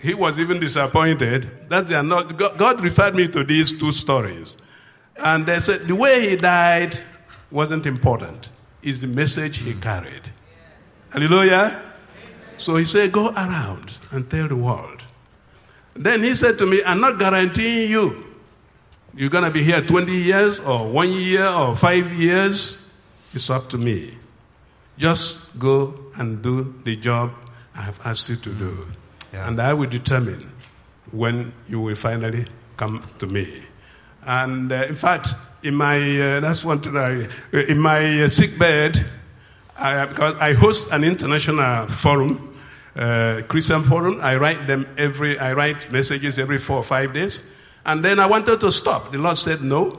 he 0.02 0.14
was 0.14 0.40
even 0.40 0.58
disappointed. 0.58 1.48
That's 1.68 1.88
the 1.88 2.02
not, 2.02 2.36
God 2.36 2.80
referred 2.80 3.14
me 3.14 3.28
to 3.28 3.44
these 3.44 3.72
two 3.72 3.92
stories. 3.92 4.58
And 5.16 5.46
they 5.46 5.60
said 5.60 5.86
the 5.86 5.94
way 5.94 6.28
he 6.28 6.34
died 6.34 6.98
wasn't 7.52 7.86
important. 7.86 8.50
It's 8.82 9.00
the 9.00 9.06
message 9.06 9.58
he 9.58 9.74
carried. 9.74 10.32
Hallelujah. 11.10 11.80
So 12.56 12.74
he 12.76 12.84
said, 12.84 13.12
Go 13.12 13.30
around 13.30 13.96
and 14.10 14.28
tell 14.28 14.48
the 14.48 14.56
world. 14.56 15.04
Then 15.94 16.24
he 16.24 16.34
said 16.34 16.58
to 16.58 16.66
me, 16.66 16.82
I'm 16.84 17.00
not 17.00 17.20
guaranteeing 17.20 17.88
you 17.88 18.24
you're 19.14 19.30
going 19.30 19.44
to 19.44 19.50
be 19.50 19.62
here 19.62 19.82
20 19.82 20.10
years 20.10 20.58
or 20.60 20.88
one 20.88 21.12
year 21.12 21.46
or 21.46 21.76
five 21.76 22.10
years. 22.14 22.81
It's 23.34 23.50
up 23.50 23.68
to 23.70 23.78
me. 23.78 24.14
Just 24.98 25.58
go 25.58 25.98
and 26.16 26.42
do 26.42 26.74
the 26.84 26.96
job 26.96 27.32
I 27.74 27.82
have 27.82 28.00
asked 28.04 28.28
you 28.28 28.36
to 28.36 28.50
do. 28.50 28.86
Yeah. 29.32 29.48
And 29.48 29.60
I 29.60 29.72
will 29.72 29.88
determine 29.88 30.50
when 31.10 31.52
you 31.68 31.80
will 31.80 31.96
finally 31.96 32.46
come 32.76 33.02
to 33.18 33.26
me. 33.26 33.62
And 34.24 34.70
uh, 34.70 34.84
in 34.88 34.94
fact, 34.94 35.34
in 35.62 35.74
my 35.74 35.96
uh, 35.96 36.40
that's 36.40 36.64
one 36.64 36.80
thing 36.80 36.96
I, 36.96 37.24
uh, 37.24 37.58
in 37.66 37.78
my 37.78 38.24
uh, 38.24 38.28
sick 38.28 38.58
bed, 38.58 39.04
I, 39.78 40.06
because 40.06 40.34
I 40.34 40.52
host 40.52 40.90
an 40.92 41.02
international 41.02 41.88
forum, 41.88 42.54
uh, 42.94 43.42
Christian 43.48 43.82
Forum. 43.82 44.20
I 44.22 44.36
write 44.36 44.66
them 44.66 44.86
every, 44.98 45.38
I 45.38 45.54
write 45.54 45.90
messages 45.90 46.38
every 46.38 46.58
four 46.58 46.76
or 46.76 46.84
five 46.84 47.14
days. 47.14 47.40
And 47.84 48.04
then 48.04 48.20
I 48.20 48.26
wanted 48.26 48.60
to 48.60 48.70
stop. 48.70 49.10
The 49.10 49.18
Lord 49.18 49.36
said, 49.36 49.62
no, 49.62 49.98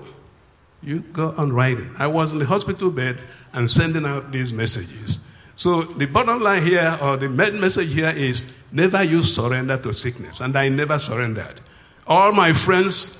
you 0.84 1.00
go 1.00 1.34
on 1.38 1.54
writing. 1.54 1.90
I 1.98 2.08
was 2.08 2.34
in 2.34 2.40
the 2.40 2.46
hospital 2.46 2.92
bed 2.92 3.18
and 3.54 3.70
sending 3.70 4.06
out 4.06 4.32
these 4.32 4.52
messages. 4.52 5.20
So 5.56 5.84
the 5.84 6.06
bottom 6.06 6.42
line 6.42 6.63
here, 6.63 6.98
or 7.02 7.18
the 7.18 7.30
main 7.30 7.60
message 7.60 7.94
here 7.94 8.10
is 8.10 8.46
never 8.72 9.04
you 9.04 9.24
surrender 9.24 9.78
to 9.78 9.94
sickness. 9.94 10.40
And 10.42 10.56
I 10.56 10.70
never 10.70 11.00
surrendered. 11.00 11.62
All 12.08 12.32
my 12.32 12.54
friends 12.54 13.18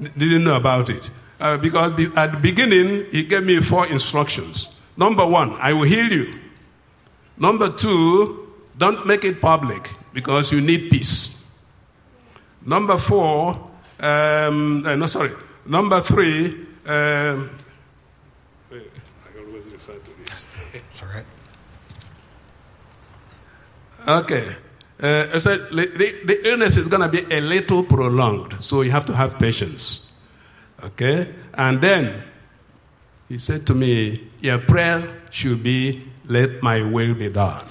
didn't 0.00 0.44
know 0.44 0.56
about 0.56 0.90
it. 0.90 1.10
Uh, 1.38 1.56
because 1.56 1.92
at 2.16 2.32
the 2.32 2.38
beginning, 2.38 3.06
he 3.10 3.22
gave 3.22 3.44
me 3.44 3.60
four 3.60 3.86
instructions. 3.86 4.68
Number 4.96 5.24
one, 5.24 5.52
I 5.54 5.72
will 5.72 5.84
heal 5.84 6.12
you. 6.12 6.38
Number 7.38 7.70
two, 7.70 8.52
don't 8.76 9.06
make 9.06 9.24
it 9.24 9.40
public 9.40 9.90
because 10.12 10.52
you 10.52 10.60
need 10.60 10.90
peace. 10.90 11.40
Number 12.66 12.98
four, 12.98 13.70
um, 14.00 14.84
uh, 14.86 14.96
no, 14.96 15.06
sorry. 15.06 15.32
Number 15.64 16.02
three, 16.02 16.66
um, 16.86 17.50
I 18.72 19.38
always 19.38 19.64
refer 19.66 19.94
to 19.94 20.10
this. 20.24 20.48
It's 20.72 21.02
all 21.02 21.08
right. 21.08 21.26
Okay. 24.06 24.56
Uh, 25.02 25.38
so 25.38 25.56
the, 25.56 26.20
the 26.24 26.48
illness 26.48 26.76
is 26.76 26.86
going 26.86 27.00
to 27.00 27.08
be 27.08 27.22
a 27.34 27.40
little 27.40 27.82
prolonged, 27.82 28.56
so 28.60 28.82
you 28.82 28.90
have 28.90 29.06
to 29.06 29.14
have 29.14 29.38
patience. 29.38 30.12
Okay? 30.82 31.32
And 31.54 31.80
then 31.80 32.22
he 33.28 33.38
said 33.38 33.66
to 33.68 33.74
me, 33.74 34.28
Your 34.40 34.58
prayer 34.58 35.22
should 35.30 35.62
be, 35.62 36.04
Let 36.26 36.62
my 36.62 36.82
will 36.82 37.14
be 37.14 37.30
done. 37.30 37.66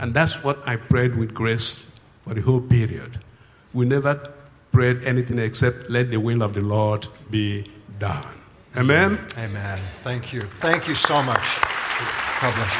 And 0.00 0.14
that's 0.14 0.42
what 0.42 0.66
I 0.66 0.76
prayed 0.76 1.16
with 1.16 1.34
grace 1.34 1.86
for 2.24 2.34
the 2.34 2.40
whole 2.40 2.60
period. 2.60 3.18
We 3.72 3.86
never 3.86 4.32
prayed 4.72 5.04
anything 5.04 5.38
except, 5.38 5.88
Let 5.88 6.10
the 6.10 6.18
will 6.18 6.42
of 6.42 6.54
the 6.54 6.62
Lord 6.62 7.06
be 7.30 7.70
done. 7.98 8.26
Amen? 8.76 9.18
Amen. 9.36 9.80
Thank 10.02 10.32
you. 10.32 10.40
Thank 10.60 10.88
you 10.88 10.94
so 10.94 11.22
much. 11.22 11.60
God 12.40 12.54
bless 12.54 12.72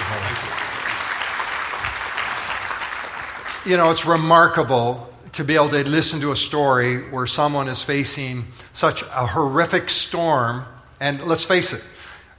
you. 3.65 3.71
You 3.71 3.77
know, 3.77 3.91
it's 3.91 4.07
remarkable 4.07 5.13
to 5.33 5.45
be 5.45 5.55
able 5.55 5.69
to 5.71 5.89
listen 5.89 6.21
to 6.21 6.33
a 6.33 6.37
story 6.37 7.11
where 7.11 7.27
someone 7.27 7.69
is 7.69 7.83
facing 7.83 8.47
such 8.73 9.03
a 9.03 9.27
horrific 9.27 9.91
storm. 9.91 10.65
And 11.01 11.25
let's 11.25 11.45
face 11.45 11.73
it, 11.73 11.85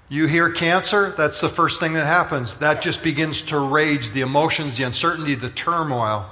you 0.10 0.26
hear 0.26 0.50
cancer, 0.50 1.14
that's 1.16 1.40
the 1.40 1.50
first 1.50 1.80
thing 1.80 1.94
that 1.94 2.06
happens. 2.06 2.56
That 2.56 2.82
just 2.82 3.04
begins 3.04 3.44
to 3.44 3.60
rage 3.60 4.10
the 4.10 4.22
emotions, 4.22 4.78
the 4.78 4.86
uncertainty, 4.86 5.36
the 5.36 5.50
turmoil. 5.50 6.26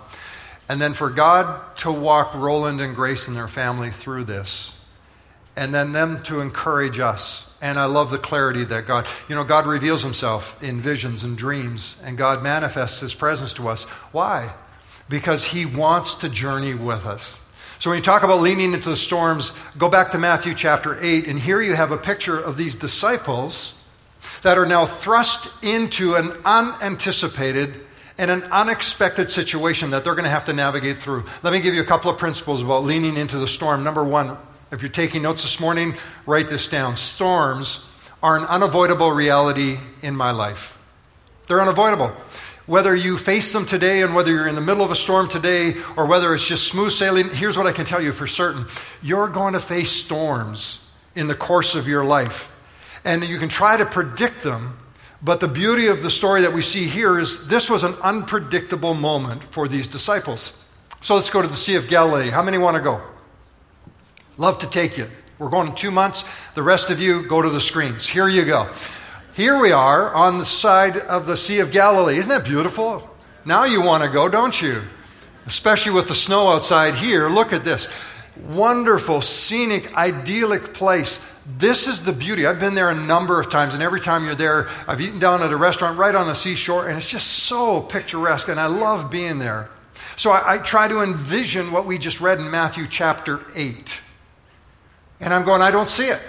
And 0.68 0.82
then 0.82 0.94
for 0.94 1.10
God 1.10 1.76
to 1.78 1.92
walk 1.92 2.34
Roland 2.34 2.82
and 2.82 2.96
Grace 2.96 3.28
and 3.28 3.38
their 3.38 3.48
family 3.48 3.92
through 3.92 4.24
this, 4.24 4.77
and 5.58 5.74
then 5.74 5.92
them 5.92 6.22
to 6.24 6.40
encourage 6.40 7.00
us. 7.00 7.52
And 7.62 7.80
I 7.80 7.86
love 7.86 8.12
the 8.12 8.20
clarity 8.20 8.64
that 8.66 8.86
God, 8.86 9.08
you 9.28 9.36
know, 9.36 9.44
God 9.44 9.66
reveals 9.66 10.04
himself 10.04 10.62
in 10.64 10.80
visions 10.80 11.24
and 11.24 11.38
dreams, 11.38 11.98
and 12.04 12.18
God 12.18 12.44
manifests 12.44 13.00
his 13.00 13.16
presence 13.16 13.56
to 13.56 13.68
us. 13.68 13.86
Why? 14.14 14.54
Because 15.10 15.44
he 15.44 15.66
wants 15.66 16.16
to 16.16 16.30
journey 16.30 16.76
with 16.76 17.06
us. 17.08 17.42
So 17.80 17.90
when 17.90 17.98
you 17.98 18.04
talk 18.04 18.24
about 18.24 18.42
leaning 18.42 18.74
into 18.74 18.90
the 18.90 18.96
storms, 18.96 19.54
go 19.78 19.90
back 19.90 20.12
to 20.12 20.20
Matthew 20.20 20.54
chapter 20.54 20.98
8, 21.04 21.28
and 21.28 21.40
here 21.40 21.62
you 21.62 21.74
have 21.74 21.92
a 21.92 21.98
picture 21.98 22.40
of 22.40 22.56
these 22.56 22.76
disciples 22.76 23.84
that 24.44 24.58
are 24.58 24.66
now 24.66 24.86
thrust 24.86 25.52
into 25.64 26.16
an 26.16 26.34
unanticipated 26.46 27.82
and 28.20 28.30
an 28.30 28.44
unexpected 28.46 29.30
situation 29.30 29.92
that 29.92 30.04
they're 30.04 30.16
going 30.16 30.24
to 30.24 30.30
have 30.30 30.46
to 30.46 30.54
navigate 30.54 30.98
through. 30.98 31.26
Let 31.44 31.54
me 31.54 31.62
give 31.62 31.74
you 31.74 31.82
a 31.82 31.86
couple 31.86 32.12
of 32.12 32.18
principles 32.18 32.62
about 32.62 32.84
leaning 32.84 33.16
into 33.16 33.38
the 33.38 33.48
storm. 33.48 33.84
Number 33.84 34.04
one, 34.04 34.38
if 34.72 34.82
you're 34.82 34.90
taking 34.90 35.22
notes 35.22 35.44
this 35.44 35.60
morning, 35.60 35.96
write 36.26 36.50
this 36.50 36.68
down. 36.68 36.96
Storms 36.96 37.80
are 38.22 38.38
an 38.38 38.46
unavoidable 38.46 39.12
reality 39.12 39.78
in 40.02 40.16
my 40.16 40.32
life. 40.32 40.78
They're 41.48 41.62
unavoidable. 41.62 42.14
Whether 42.66 42.94
you 42.94 43.18
face 43.18 43.54
them 43.54 43.66
today 43.66 44.02
and 44.02 44.14
whether 44.14 44.30
you're 44.30 44.48
in 44.48 44.56
the 44.56 44.62
middle 44.62 44.84
of 44.84 44.92
a 44.92 44.96
storm 44.96 45.30
today 45.30 45.76
or 45.96 46.06
whether 46.06 46.34
it's 46.34 46.46
just 46.46 46.68
smooth 46.68 46.92
sailing, 46.92 47.30
here's 47.30 47.58
what 47.58 47.66
I 47.66 47.72
can 47.72 47.86
tell 47.86 48.02
you 48.02 48.12
for 48.12 48.28
certain. 48.28 48.66
You're 49.02 49.30
going 49.30 49.54
to 49.54 49.62
face 49.62 49.90
storms 49.90 50.86
in 51.16 51.28
the 51.28 51.36
course 51.36 51.76
of 51.76 51.88
your 51.88 52.04
life. 52.04 52.52
And 53.06 53.24
you 53.24 53.40
can 53.40 53.48
try 53.48 53.78
to 53.78 53.86
predict 53.86 54.44
them, 54.44 54.78
but 55.22 55.40
the 55.40 55.48
beauty 55.48 55.88
of 55.88 56.02
the 56.02 56.10
story 56.12 56.42
that 56.42 56.54
we 56.54 56.62
see 56.62 56.88
here 56.88 57.18
is 57.18 57.48
this 57.48 57.70
was 57.70 57.84
an 57.84 57.94
unpredictable 58.04 58.94
moment 58.94 59.46
for 59.46 59.70
these 59.70 59.88
disciples. 59.88 60.52
So 61.00 61.16
let's 61.16 61.30
go 61.30 61.42
to 61.42 61.48
the 61.48 61.56
Sea 61.56 61.76
of 61.76 61.88
Galilee. 61.88 62.30
How 62.30 62.44
many 62.44 62.58
want 62.58 62.76
to 62.76 62.82
go? 62.82 63.02
Love 64.38 64.60
to 64.60 64.68
take 64.68 64.98
you. 64.98 65.08
We're 65.40 65.50
going 65.50 65.68
in 65.68 65.76
two 65.76 65.92
months. 65.92 66.24
The 66.56 66.64
rest 66.64 66.90
of 66.90 67.00
you 67.00 67.28
go 67.28 67.42
to 67.42 67.50
the 67.50 67.62
screens. 67.62 68.08
Here 68.08 68.28
you 68.28 68.46
go. 68.46 68.70
Here 69.34 69.60
we 69.60 69.72
are 69.72 70.14
on 70.14 70.40
the 70.40 70.46
side 70.46 70.98
of 70.98 71.26
the 71.26 71.38
Sea 71.38 71.60
of 71.60 71.72
Galilee. 71.72 72.18
Isn't 72.18 72.30
that 72.30 72.44
beautiful? 72.44 73.08
Now 73.46 73.66
you 73.66 73.82
want 73.82 74.04
to 74.04 74.10
go, 74.10 74.28
don't 74.30 74.60
you? 74.60 74.84
Especially 75.46 75.92
with 75.92 76.08
the 76.08 76.16
snow 76.16 76.50
outside 76.50 76.96
here. 76.96 77.30
Look 77.30 77.54
at 77.54 77.64
this. 77.64 77.88
Wonderful, 78.48 79.22
scenic, 79.22 79.96
idyllic 79.96 80.74
place. 80.74 81.20
This 81.58 81.88
is 81.88 82.04
the 82.04 82.14
beauty. 82.14 82.46
I've 82.46 82.60
been 82.60 82.74
there 82.74 82.90
a 82.90 82.96
number 82.96 83.40
of 83.40 83.50
times, 83.50 83.74
and 83.74 83.82
every 83.82 84.02
time 84.02 84.26
you're 84.26 84.36
there, 84.36 84.68
I've 84.88 85.02
eaten 85.02 85.18
down 85.18 85.42
at 85.42 85.52
a 85.52 85.58
restaurant 85.58 85.98
right 85.98 86.14
on 86.14 86.28
the 86.28 86.36
seashore, 86.36 86.88
and 86.88 86.98
it's 86.98 87.08
just 87.08 87.28
so 87.28 87.82
picturesque, 87.82 88.50
and 88.50 88.60
I 88.60 88.68
love 88.68 89.10
being 89.10 89.40
there. 89.40 89.70
So 90.16 90.32
I, 90.32 90.56
I 90.56 90.58
try 90.60 90.88
to 90.88 91.02
envision 91.02 91.72
what 91.72 91.86
we 91.86 91.98
just 91.98 92.22
read 92.22 92.40
in 92.40 92.52
Matthew 92.52 92.86
chapter 92.88 93.46
8. 93.56 94.02
And 95.20 95.34
I'm 95.34 95.44
going, 95.44 95.62
I 95.62 95.72
don't 95.72 95.90
see 95.90 96.06
it. 96.06 96.22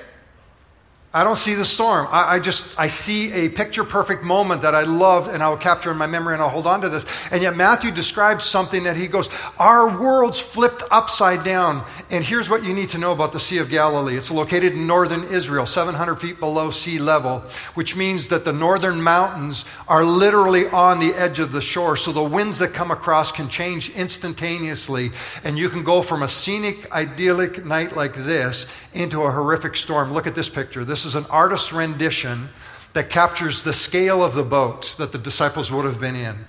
I 1.12 1.24
don't 1.24 1.36
see 1.36 1.54
the 1.54 1.64
storm. 1.64 2.06
I, 2.10 2.34
I, 2.34 2.38
just, 2.38 2.66
I 2.78 2.88
see 2.88 3.32
a 3.32 3.48
picture 3.48 3.82
perfect 3.82 4.24
moment 4.24 4.60
that 4.60 4.74
I 4.74 4.82
love 4.82 5.28
and 5.28 5.42
I'll 5.42 5.56
capture 5.56 5.90
in 5.90 5.96
my 5.96 6.06
memory 6.06 6.34
and 6.34 6.42
I'll 6.42 6.50
hold 6.50 6.66
on 6.66 6.82
to 6.82 6.90
this. 6.90 7.06
And 7.32 7.42
yet 7.42 7.56
Matthew 7.56 7.90
describes 7.90 8.44
something 8.44 8.82
that 8.82 8.94
he 8.94 9.06
goes, 9.06 9.30
our 9.58 9.88
world's 9.98 10.38
flipped 10.38 10.82
upside 10.90 11.44
down. 11.44 11.86
And 12.10 12.22
here's 12.22 12.50
what 12.50 12.62
you 12.62 12.74
need 12.74 12.90
to 12.90 12.98
know 12.98 13.12
about 13.12 13.32
the 13.32 13.40
Sea 13.40 13.56
of 13.56 13.70
Galilee. 13.70 14.18
It's 14.18 14.30
located 14.30 14.74
in 14.74 14.86
northern 14.86 15.24
Israel, 15.24 15.64
700 15.64 16.16
feet 16.16 16.40
below 16.40 16.68
sea 16.68 16.98
level, 16.98 17.40
which 17.72 17.96
means 17.96 18.28
that 18.28 18.44
the 18.44 18.52
northern 18.52 19.02
mountains 19.02 19.64
are 19.88 20.04
literally 20.04 20.66
on 20.68 21.00
the 21.00 21.14
edge 21.14 21.40
of 21.40 21.52
the 21.52 21.62
shore. 21.62 21.96
So 21.96 22.12
the 22.12 22.22
winds 22.22 22.58
that 22.58 22.74
come 22.74 22.90
across 22.90 23.32
can 23.32 23.48
change 23.48 23.88
instantaneously. 23.90 25.12
And 25.42 25.58
you 25.58 25.70
can 25.70 25.84
go 25.84 26.02
from 26.02 26.22
a 26.22 26.28
scenic, 26.28 26.92
idyllic 26.92 27.64
night 27.64 27.96
like 27.96 28.12
this 28.12 28.66
into 28.98 29.22
a 29.22 29.30
horrific 29.30 29.76
storm. 29.76 30.12
Look 30.12 30.26
at 30.26 30.34
this 30.34 30.50
picture. 30.50 30.84
This 30.84 31.04
is 31.04 31.14
an 31.14 31.24
artist's 31.26 31.72
rendition 31.72 32.48
that 32.92 33.08
captures 33.08 33.62
the 33.62 33.72
scale 33.72 34.22
of 34.24 34.34
the 34.34 34.42
boat 34.42 34.96
that 34.98 35.12
the 35.12 35.18
disciples 35.18 35.70
would 35.70 35.84
have 35.84 36.00
been 36.00 36.16
in 36.16 36.44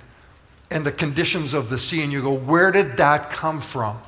and 0.71 0.85
the 0.85 0.91
conditions 0.91 1.53
of 1.53 1.69
the 1.69 1.77
sea. 1.77 2.01
And 2.01 2.11
you 2.11 2.21
go, 2.21 2.33
where 2.33 2.71
did 2.71 2.97
that 2.97 3.29
come 3.29 3.61
from? 3.61 3.99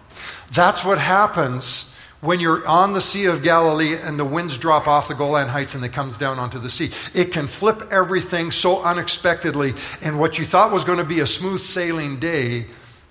That's 0.51 0.84
what 0.84 0.97
happens 0.97 1.93
when 2.21 2.39
you're 2.39 2.67
on 2.67 2.93
the 2.93 3.01
Sea 3.01 3.25
of 3.25 3.43
Galilee 3.43 3.95
and 3.95 4.17
the 4.17 4.25
winds 4.25 4.58
drop 4.58 4.88
off 4.88 5.08
the 5.08 5.15
Golan 5.15 5.47
Heights 5.47 5.75
and 5.75 5.84
it 5.84 5.93
comes 5.93 6.17
down 6.17 6.39
onto 6.39 6.60
the 6.60 6.69
sea. 6.69 6.91
It 7.13 7.32
can 7.32 7.47
flip 7.47 7.91
everything 7.91 8.51
so 8.51 8.82
unexpectedly, 8.84 9.73
and 10.01 10.19
what 10.19 10.38
you 10.38 10.45
thought 10.45 10.71
was 10.71 10.84
going 10.84 10.99
to 10.99 11.04
be 11.04 11.19
a 11.19 11.27
smooth 11.27 11.60
sailing 11.60 12.19
day 12.19 12.67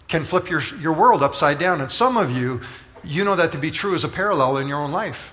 can 0.06 0.24
flip 0.24 0.50
your, 0.50 0.60
your 0.80 0.92
world 0.92 1.22
upside 1.22 1.58
down. 1.58 1.80
And 1.80 1.90
some 1.90 2.16
of 2.16 2.32
you, 2.32 2.60
you 3.04 3.24
know 3.24 3.36
that 3.36 3.52
to 3.52 3.58
be 3.58 3.70
true 3.70 3.94
as 3.94 4.04
a 4.04 4.08
parallel 4.08 4.58
in 4.58 4.68
your 4.68 4.78
own 4.78 4.92
life. 4.92 5.32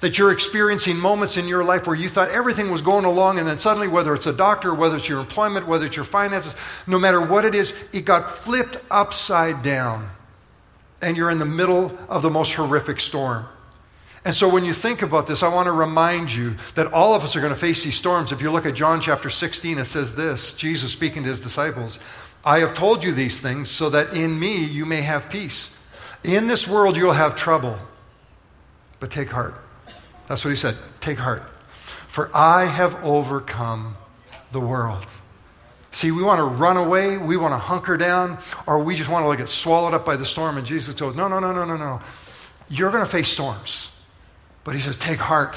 That 0.00 0.18
you're 0.18 0.32
experiencing 0.32 0.96
moments 0.96 1.36
in 1.36 1.48
your 1.48 1.64
life 1.64 1.86
where 1.86 1.96
you 1.96 2.08
thought 2.08 2.30
everything 2.30 2.70
was 2.70 2.82
going 2.82 3.04
along, 3.04 3.38
and 3.38 3.46
then 3.46 3.58
suddenly, 3.58 3.88
whether 3.88 4.14
it's 4.14 4.26
a 4.26 4.32
doctor, 4.32 4.74
whether 4.74 4.96
it's 4.96 5.08
your 5.08 5.20
employment, 5.20 5.66
whether 5.66 5.86
it's 5.86 5.96
your 5.96 6.04
finances, 6.04 6.54
no 6.86 6.98
matter 6.98 7.20
what 7.20 7.44
it 7.44 7.54
is, 7.54 7.74
it 7.92 8.04
got 8.04 8.30
flipped 8.30 8.78
upside 8.90 9.62
down. 9.62 10.08
And 11.00 11.16
you're 11.16 11.30
in 11.30 11.38
the 11.38 11.44
middle 11.44 11.96
of 12.08 12.22
the 12.22 12.30
most 12.30 12.54
horrific 12.54 13.00
storm. 13.00 13.46
And 14.24 14.34
so, 14.34 14.48
when 14.48 14.64
you 14.64 14.72
think 14.72 15.02
about 15.02 15.28
this, 15.28 15.44
I 15.44 15.48
want 15.48 15.66
to 15.66 15.72
remind 15.72 16.32
you 16.32 16.56
that 16.74 16.92
all 16.92 17.14
of 17.14 17.22
us 17.22 17.36
are 17.36 17.40
going 17.40 17.52
to 17.52 17.58
face 17.58 17.84
these 17.84 17.96
storms. 17.96 18.32
If 18.32 18.42
you 18.42 18.50
look 18.50 18.66
at 18.66 18.74
John 18.74 19.00
chapter 19.00 19.30
16, 19.30 19.78
it 19.78 19.84
says 19.84 20.16
this 20.16 20.52
Jesus 20.54 20.90
speaking 20.90 21.22
to 21.22 21.28
his 21.28 21.40
disciples 21.40 22.00
I 22.46 22.60
have 22.60 22.74
told 22.74 23.02
you 23.02 23.12
these 23.12 23.40
things 23.40 23.68
so 23.68 23.90
that 23.90 24.14
in 24.14 24.38
me 24.38 24.64
you 24.64 24.86
may 24.86 25.02
have 25.02 25.28
peace. 25.28 25.76
In 26.26 26.48
this 26.48 26.66
world 26.66 26.96
you'll 26.96 27.12
have 27.12 27.36
trouble, 27.36 27.78
but 28.98 29.10
take 29.10 29.30
heart. 29.30 29.54
That's 30.26 30.44
what 30.44 30.50
he 30.50 30.56
said. 30.56 30.76
Take 31.00 31.18
heart. 31.18 31.44
For 32.08 32.30
I 32.34 32.64
have 32.64 33.04
overcome 33.04 33.96
the 34.50 34.60
world. 34.60 35.06
See, 35.92 36.10
we 36.10 36.22
want 36.22 36.40
to 36.40 36.44
run 36.44 36.76
away, 36.76 37.16
we 37.16 37.36
want 37.36 37.52
to 37.52 37.58
hunker 37.58 37.96
down, 37.96 38.38
or 38.66 38.82
we 38.82 38.96
just 38.96 39.08
want 39.08 39.22
to 39.22 39.28
like 39.28 39.38
get 39.38 39.48
swallowed 39.48 39.94
up 39.94 40.04
by 40.04 40.16
the 40.16 40.24
storm. 40.24 40.58
And 40.58 40.66
Jesus 40.66 40.94
told 40.94 41.12
us, 41.12 41.16
no, 41.16 41.28
no, 41.28 41.38
no, 41.38 41.52
no, 41.52 41.64
no, 41.64 41.76
no. 41.76 42.00
You're 42.68 42.90
going 42.90 43.04
to 43.04 43.10
face 43.10 43.28
storms. 43.28 43.92
But 44.64 44.74
he 44.74 44.80
says, 44.80 44.96
take 44.96 45.18
heart. 45.18 45.56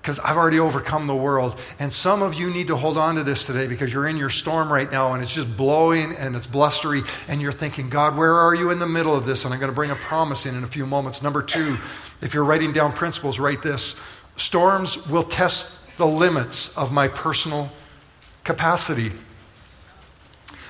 Because 0.00 0.18
I've 0.18 0.36
already 0.36 0.58
overcome 0.58 1.06
the 1.06 1.14
world. 1.14 1.58
And 1.78 1.92
some 1.92 2.22
of 2.22 2.34
you 2.34 2.50
need 2.50 2.68
to 2.68 2.76
hold 2.76 2.96
on 2.96 3.16
to 3.16 3.24
this 3.24 3.44
today 3.44 3.66
because 3.66 3.92
you're 3.92 4.08
in 4.08 4.16
your 4.16 4.30
storm 4.30 4.72
right 4.72 4.90
now 4.90 5.12
and 5.12 5.22
it's 5.22 5.32
just 5.32 5.54
blowing 5.56 6.14
and 6.16 6.34
it's 6.34 6.46
blustery. 6.46 7.02
And 7.28 7.40
you're 7.40 7.52
thinking, 7.52 7.90
God, 7.90 8.16
where 8.16 8.34
are 8.34 8.54
you 8.54 8.70
in 8.70 8.78
the 8.78 8.86
middle 8.86 9.14
of 9.14 9.26
this? 9.26 9.44
And 9.44 9.52
I'm 9.52 9.60
going 9.60 9.70
to 9.70 9.74
bring 9.74 9.90
a 9.90 9.96
promise 9.96 10.46
in 10.46 10.56
in 10.56 10.64
a 10.64 10.66
few 10.66 10.86
moments. 10.86 11.22
Number 11.22 11.42
two, 11.42 11.78
if 12.22 12.32
you're 12.32 12.44
writing 12.44 12.72
down 12.72 12.92
principles, 12.92 13.38
write 13.38 13.62
this 13.62 13.96
Storms 14.36 15.06
will 15.06 15.22
test 15.22 15.78
the 15.98 16.06
limits 16.06 16.76
of 16.78 16.92
my 16.92 17.08
personal 17.08 17.70
capacity. 18.42 19.12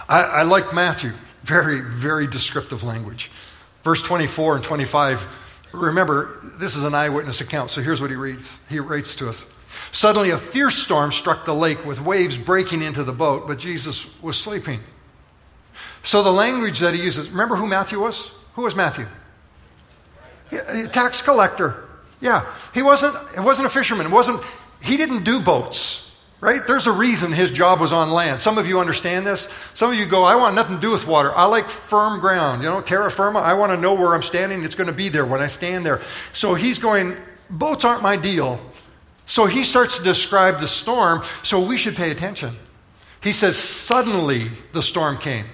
I, 0.09 0.23
I 0.23 0.43
like 0.43 0.73
Matthew, 0.73 1.13
very, 1.45 1.81
very 1.81 2.27
descriptive 2.27 2.83
language. 2.83 3.31
Verse 3.85 4.03
24 4.03 4.57
and 4.57 4.65
25 4.65 5.29
Remember, 5.73 6.39
this 6.59 6.77
is 6.77 6.85
an 6.85 6.95
eyewitness 6.95 7.41
account, 7.41 7.71
so 7.71 7.81
here's 7.81 8.01
what 8.01 8.11
he 8.11 8.17
reads. 8.17 8.59
He 8.69 8.81
writes 8.81 9.15
to 9.17 9.29
us. 9.29 9.47
Suddenly, 9.93 10.31
a 10.31 10.39
fierce 10.39 10.77
storm 10.77 11.13
struck 11.13 11.45
the 11.45 11.55
lake 11.55 11.85
with 11.85 12.01
waves 12.01 12.37
breaking 12.37 12.83
into 12.83 13.05
the 13.05 13.13
boat, 13.13 13.47
but 13.47 13.59
Jesus 13.59 14.07
was 14.21 14.37
sleeping. 14.37 14.81
So, 16.03 16.23
the 16.23 16.33
language 16.33 16.81
that 16.81 16.95
he 16.95 17.03
uses, 17.03 17.31
remember 17.31 17.57
who 17.57 17.67
Matthew 17.67 18.01
was? 18.01 18.33
Who 18.55 18.63
was 18.63 18.75
Matthew? 18.75 19.07
A 20.51 20.89
tax 20.89 21.23
collector. 21.23 21.89
Yeah. 22.21 22.45
He 22.75 22.83
wasn't, 22.83 23.15
it 23.37 23.41
wasn't 23.41 23.67
a 23.67 23.71
fisherman. 23.71 24.07
It 24.07 24.13
wasn't, 24.13 24.43
he 24.81 24.97
didn't 24.97 25.23
do 25.23 25.41
boats. 25.41 26.10
Right? 26.41 26.67
There's 26.67 26.87
a 26.87 26.93
reason 26.93 27.33
his 27.33 27.51
job 27.51 27.81
was 27.81 27.93
on 27.93 28.11
land. 28.11 28.41
Some 28.41 28.57
of 28.57 28.67
you 28.67 28.81
understand 28.81 29.27
this. 29.27 29.47
Some 29.75 29.93
of 29.93 29.99
you 29.99 30.07
go, 30.07 30.25
I 30.25 30.37
want 30.37 30.55
nothing 30.55 30.77
to 30.77 30.81
do 30.81 30.91
with 30.91 31.07
water. 31.07 31.35
I 31.35 31.45
like 31.45 31.69
firm 31.69 32.19
ground. 32.19 32.63
You 32.63 32.71
know, 32.71 32.81
terra 32.81 33.11
firma. 33.11 33.41
I 33.41 33.53
want 33.53 33.73
to 33.73 33.77
know 33.77 33.93
where 33.93 34.15
I'm 34.15 34.23
standing. 34.23 34.65
It's 34.65 34.75
going 34.75 34.87
to 34.87 34.95
be 34.95 35.11
there 35.11 35.27
when 35.27 35.43
I 35.43 35.49
stand 35.49 35.85
there. 35.85 36.01
So 36.33 36.55
he's 36.55 36.79
going, 36.79 37.15
boats 37.51 37.85
aren't 37.85 38.03
my 38.03 38.17
deal. 38.17 38.59
So 39.27 39.45
he 39.47 39.65
starts 39.65 39.99
to 39.99 40.03
describe 40.03 40.61
the 40.61 40.67
storm, 40.67 41.23
so 41.43 41.61
we 41.61 41.77
should 41.77 41.95
pay 41.95 42.11
attention. 42.11 42.57
He 43.23 43.33
says, 43.33 43.57
Suddenly 43.57 44.51
the 44.73 44.83
storm 44.83 45.19
came. 45.19 45.45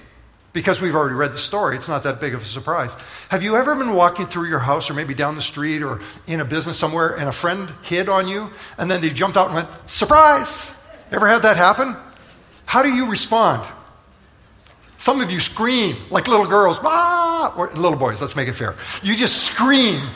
Because 0.56 0.80
we've 0.80 0.94
already 0.94 1.14
read 1.14 1.34
the 1.34 1.38
story, 1.38 1.76
it's 1.76 1.86
not 1.86 2.04
that 2.04 2.18
big 2.18 2.32
of 2.32 2.40
a 2.40 2.44
surprise. 2.46 2.96
Have 3.28 3.42
you 3.42 3.58
ever 3.58 3.74
been 3.74 3.92
walking 3.92 4.24
through 4.24 4.48
your 4.48 4.58
house 4.58 4.88
or 4.88 4.94
maybe 4.94 5.12
down 5.12 5.34
the 5.34 5.42
street 5.42 5.82
or 5.82 6.00
in 6.26 6.40
a 6.40 6.46
business 6.46 6.78
somewhere 6.78 7.14
and 7.14 7.28
a 7.28 7.32
friend 7.32 7.70
hid 7.82 8.08
on 8.08 8.26
you 8.26 8.50
and 8.78 8.90
then 8.90 9.02
they 9.02 9.10
jumped 9.10 9.36
out 9.36 9.48
and 9.48 9.54
went, 9.54 9.68
Surprise! 9.84 10.72
Ever 11.12 11.28
had 11.28 11.42
that 11.42 11.58
happen? 11.58 11.94
How 12.64 12.82
do 12.82 12.88
you 12.88 13.10
respond? 13.10 13.70
Some 14.96 15.20
of 15.20 15.30
you 15.30 15.40
scream 15.40 15.98
like 16.08 16.26
little 16.26 16.46
girls, 16.46 16.80
ah, 16.82 17.52
or 17.54 17.68
little 17.72 17.98
boys, 17.98 18.22
let's 18.22 18.34
make 18.34 18.48
it 18.48 18.54
fair. 18.54 18.76
You 19.02 19.14
just 19.14 19.42
scream 19.42 20.08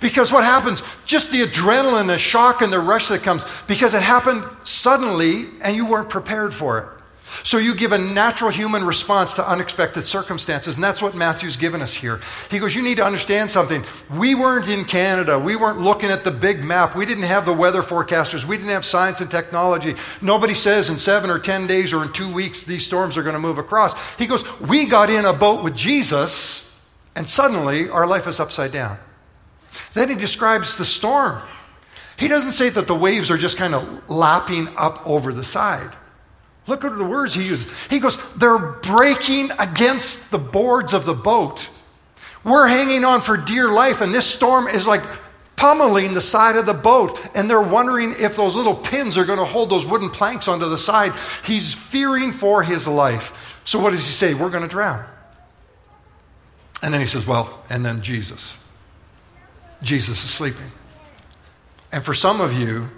because 0.00 0.32
what 0.32 0.42
happens? 0.42 0.82
Just 1.04 1.30
the 1.30 1.42
adrenaline, 1.46 2.08
the 2.08 2.18
shock, 2.18 2.60
and 2.60 2.72
the 2.72 2.80
rush 2.80 3.06
that 3.06 3.22
comes 3.22 3.44
because 3.68 3.94
it 3.94 4.02
happened 4.02 4.42
suddenly 4.64 5.46
and 5.60 5.76
you 5.76 5.86
weren't 5.86 6.08
prepared 6.08 6.52
for 6.52 6.78
it. 6.80 6.95
So 7.42 7.58
you 7.58 7.74
give 7.74 7.92
a 7.92 7.98
natural 7.98 8.50
human 8.50 8.84
response 8.84 9.34
to 9.34 9.48
unexpected 9.48 10.04
circumstances, 10.04 10.76
and 10.76 10.84
that's 10.84 11.02
what 11.02 11.14
Matthew's 11.14 11.56
given 11.56 11.82
us 11.82 11.92
here. 11.92 12.20
He 12.50 12.58
goes, 12.58 12.74
You 12.74 12.82
need 12.82 12.96
to 12.96 13.04
understand 13.04 13.50
something. 13.50 13.84
We 14.14 14.34
weren't 14.34 14.68
in 14.68 14.84
Canada. 14.84 15.38
We 15.38 15.56
weren't 15.56 15.80
looking 15.80 16.10
at 16.10 16.24
the 16.24 16.30
big 16.30 16.62
map. 16.62 16.94
We 16.94 17.04
didn't 17.04 17.24
have 17.24 17.44
the 17.44 17.52
weather 17.52 17.82
forecasters. 17.82 18.44
We 18.44 18.56
didn't 18.56 18.70
have 18.70 18.84
science 18.84 19.20
and 19.20 19.30
technology. 19.30 19.96
Nobody 20.20 20.54
says 20.54 20.88
in 20.88 20.98
seven 20.98 21.30
or 21.30 21.38
10 21.38 21.66
days 21.66 21.92
or 21.92 22.04
in 22.04 22.12
two 22.12 22.32
weeks 22.32 22.62
these 22.62 22.84
storms 22.84 23.16
are 23.16 23.22
going 23.22 23.34
to 23.34 23.40
move 23.40 23.58
across. 23.58 23.94
He 24.16 24.26
goes, 24.26 24.44
We 24.60 24.86
got 24.86 25.10
in 25.10 25.24
a 25.24 25.32
boat 25.32 25.64
with 25.64 25.74
Jesus, 25.74 26.72
and 27.16 27.28
suddenly 27.28 27.88
our 27.88 28.06
life 28.06 28.26
is 28.28 28.38
upside 28.38 28.72
down. 28.72 28.98
Then 29.94 30.08
he 30.08 30.14
describes 30.14 30.76
the 30.76 30.84
storm. 30.84 31.42
He 32.16 32.28
doesn't 32.28 32.52
say 32.52 32.70
that 32.70 32.86
the 32.86 32.94
waves 32.94 33.30
are 33.30 33.36
just 33.36 33.56
kind 33.56 33.74
of 33.74 34.08
lapping 34.08 34.68
up 34.76 35.06
over 35.06 35.32
the 35.32 35.44
side. 35.44 35.94
Look 36.66 36.84
at 36.84 36.96
the 36.96 37.04
words 37.04 37.34
he 37.34 37.44
uses. 37.44 37.70
He 37.88 38.00
goes, 38.00 38.18
They're 38.36 38.58
breaking 38.58 39.52
against 39.58 40.30
the 40.30 40.38
boards 40.38 40.92
of 40.92 41.06
the 41.06 41.14
boat. 41.14 41.70
We're 42.44 42.66
hanging 42.66 43.04
on 43.04 43.20
for 43.20 43.36
dear 43.36 43.68
life, 43.68 44.00
and 44.00 44.14
this 44.14 44.26
storm 44.26 44.68
is 44.68 44.86
like 44.86 45.02
pummeling 45.54 46.14
the 46.14 46.20
side 46.20 46.56
of 46.56 46.66
the 46.66 46.74
boat. 46.74 47.18
And 47.34 47.48
they're 47.48 47.60
wondering 47.60 48.14
if 48.18 48.36
those 48.36 48.56
little 48.56 48.74
pins 48.74 49.16
are 49.16 49.24
going 49.24 49.38
to 49.38 49.44
hold 49.44 49.70
those 49.70 49.86
wooden 49.86 50.10
planks 50.10 50.48
onto 50.48 50.68
the 50.68 50.78
side. 50.78 51.14
He's 51.44 51.74
fearing 51.74 52.32
for 52.32 52.62
his 52.62 52.86
life. 52.86 53.58
So, 53.64 53.78
what 53.78 53.90
does 53.90 54.04
he 54.04 54.12
say? 54.12 54.34
We're 54.34 54.50
going 54.50 54.62
to 54.62 54.68
drown. 54.68 55.04
And 56.82 56.92
then 56.92 57.00
he 57.00 57.06
says, 57.06 57.26
Well, 57.26 57.62
and 57.70 57.84
then 57.86 58.02
Jesus. 58.02 58.58
Jesus 59.82 60.24
is 60.24 60.30
sleeping. 60.30 60.72
And 61.92 62.04
for 62.04 62.14
some 62.14 62.40
of 62.40 62.52
you, 62.52 62.88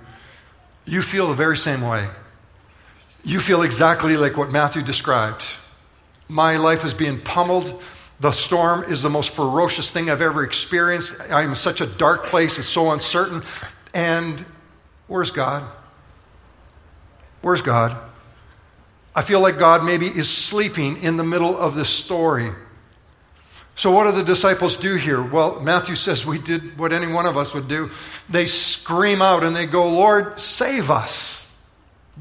you 0.85 1.03
feel 1.03 1.29
the 1.29 1.35
very 1.35 1.57
same 1.57 1.83
way 1.83 2.09
you 3.25 3.41
feel 3.41 3.63
exactly 3.63 4.17
like 4.17 4.37
what 4.37 4.51
Matthew 4.51 4.83
described. 4.83 5.45
My 6.29 6.57
life 6.57 6.85
is 6.85 6.95
being 6.95 7.21
pummeled. 7.21 7.83
The 8.21 8.33
storm 8.33 8.85
is 8.85 9.03
the 9.03 9.11
most 9.11 9.35
ferocious 9.35 9.91
thing 9.91 10.11
I've 10.11 10.23
ever 10.23 10.45
experienced. 10.45 11.17
I'm 11.31 11.51
in 11.51 11.55
such 11.55 11.81
a 11.81 11.87
dark 11.87 12.27
place. 12.27 12.59
It's 12.59 12.69
so 12.69 12.91
uncertain. 12.91 13.43
And 13.95 14.45
where's 15.07 15.31
God? 15.31 15.65
Where's 17.43 17.63
God? 17.63 17.97
I 19.15 19.23
feel 19.23 19.41
like 19.41 19.59
God 19.59 19.85
maybe 19.85 20.07
is 20.07 20.29
sleeping 20.29 21.03
in 21.03 21.17
the 21.17 21.25
middle 21.25 21.57
of 21.57 21.75
this 21.75 21.89
story. 21.89 22.53
So, 23.75 23.91
what 23.91 24.05
do 24.05 24.13
the 24.13 24.25
disciples 24.25 24.77
do 24.77 24.95
here? 24.95 25.23
Well, 25.23 25.61
Matthew 25.61 25.95
says 25.97 26.27
we 26.27 26.39
did 26.39 26.79
what 26.79 26.93
any 26.93 27.07
one 27.07 27.27
of 27.27 27.37
us 27.37 27.55
would 27.55 27.69
do. 27.69 27.91
They 28.29 28.47
scream 28.47 29.23
out 29.23 29.45
and 29.45 29.55
they 29.57 29.67
go, 29.67 29.89
Lord, 29.89 30.39
save 30.39 30.91
us. 30.91 31.48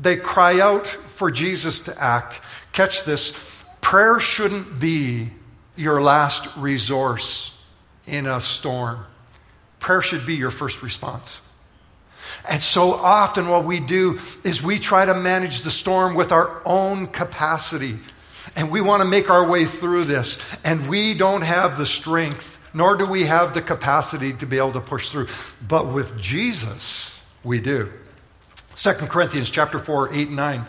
They 0.01 0.17
cry 0.17 0.59
out 0.59 0.87
for 0.87 1.31
Jesus 1.31 1.81
to 1.81 2.01
act. 2.01 2.41
Catch 2.71 3.03
this 3.05 3.33
prayer 3.81 4.19
shouldn't 4.19 4.79
be 4.79 5.29
your 5.75 6.01
last 6.01 6.47
resource 6.57 7.57
in 8.05 8.25
a 8.25 8.41
storm, 8.41 9.05
prayer 9.79 10.01
should 10.01 10.25
be 10.25 10.35
your 10.35 10.51
first 10.51 10.81
response. 10.81 11.41
And 12.49 12.61
so 12.61 12.93
often, 12.93 13.47
what 13.47 13.65
we 13.65 13.79
do 13.79 14.19
is 14.43 14.63
we 14.63 14.79
try 14.79 15.05
to 15.05 15.13
manage 15.13 15.61
the 15.61 15.71
storm 15.71 16.15
with 16.15 16.31
our 16.31 16.61
own 16.65 17.07
capacity. 17.07 17.99
And 18.55 18.71
we 18.71 18.81
want 18.81 19.01
to 19.01 19.07
make 19.07 19.29
our 19.29 19.45
way 19.47 19.65
through 19.65 20.05
this. 20.05 20.39
And 20.63 20.89
we 20.89 21.13
don't 21.13 21.41
have 21.41 21.77
the 21.77 21.85
strength, 21.85 22.57
nor 22.73 22.95
do 22.95 23.05
we 23.05 23.25
have 23.25 23.53
the 23.53 23.61
capacity 23.61 24.33
to 24.33 24.45
be 24.45 24.57
able 24.57 24.73
to 24.73 24.81
push 24.81 25.09
through. 25.09 25.27
But 25.65 25.87
with 25.87 26.17
Jesus, 26.17 27.21
we 27.43 27.59
do. 27.59 27.91
2 28.77 28.93
Corinthians 28.93 29.49
chapter 29.49 29.79
4, 29.79 30.13
8 30.13 30.27
and 30.27 30.35
9. 30.35 30.65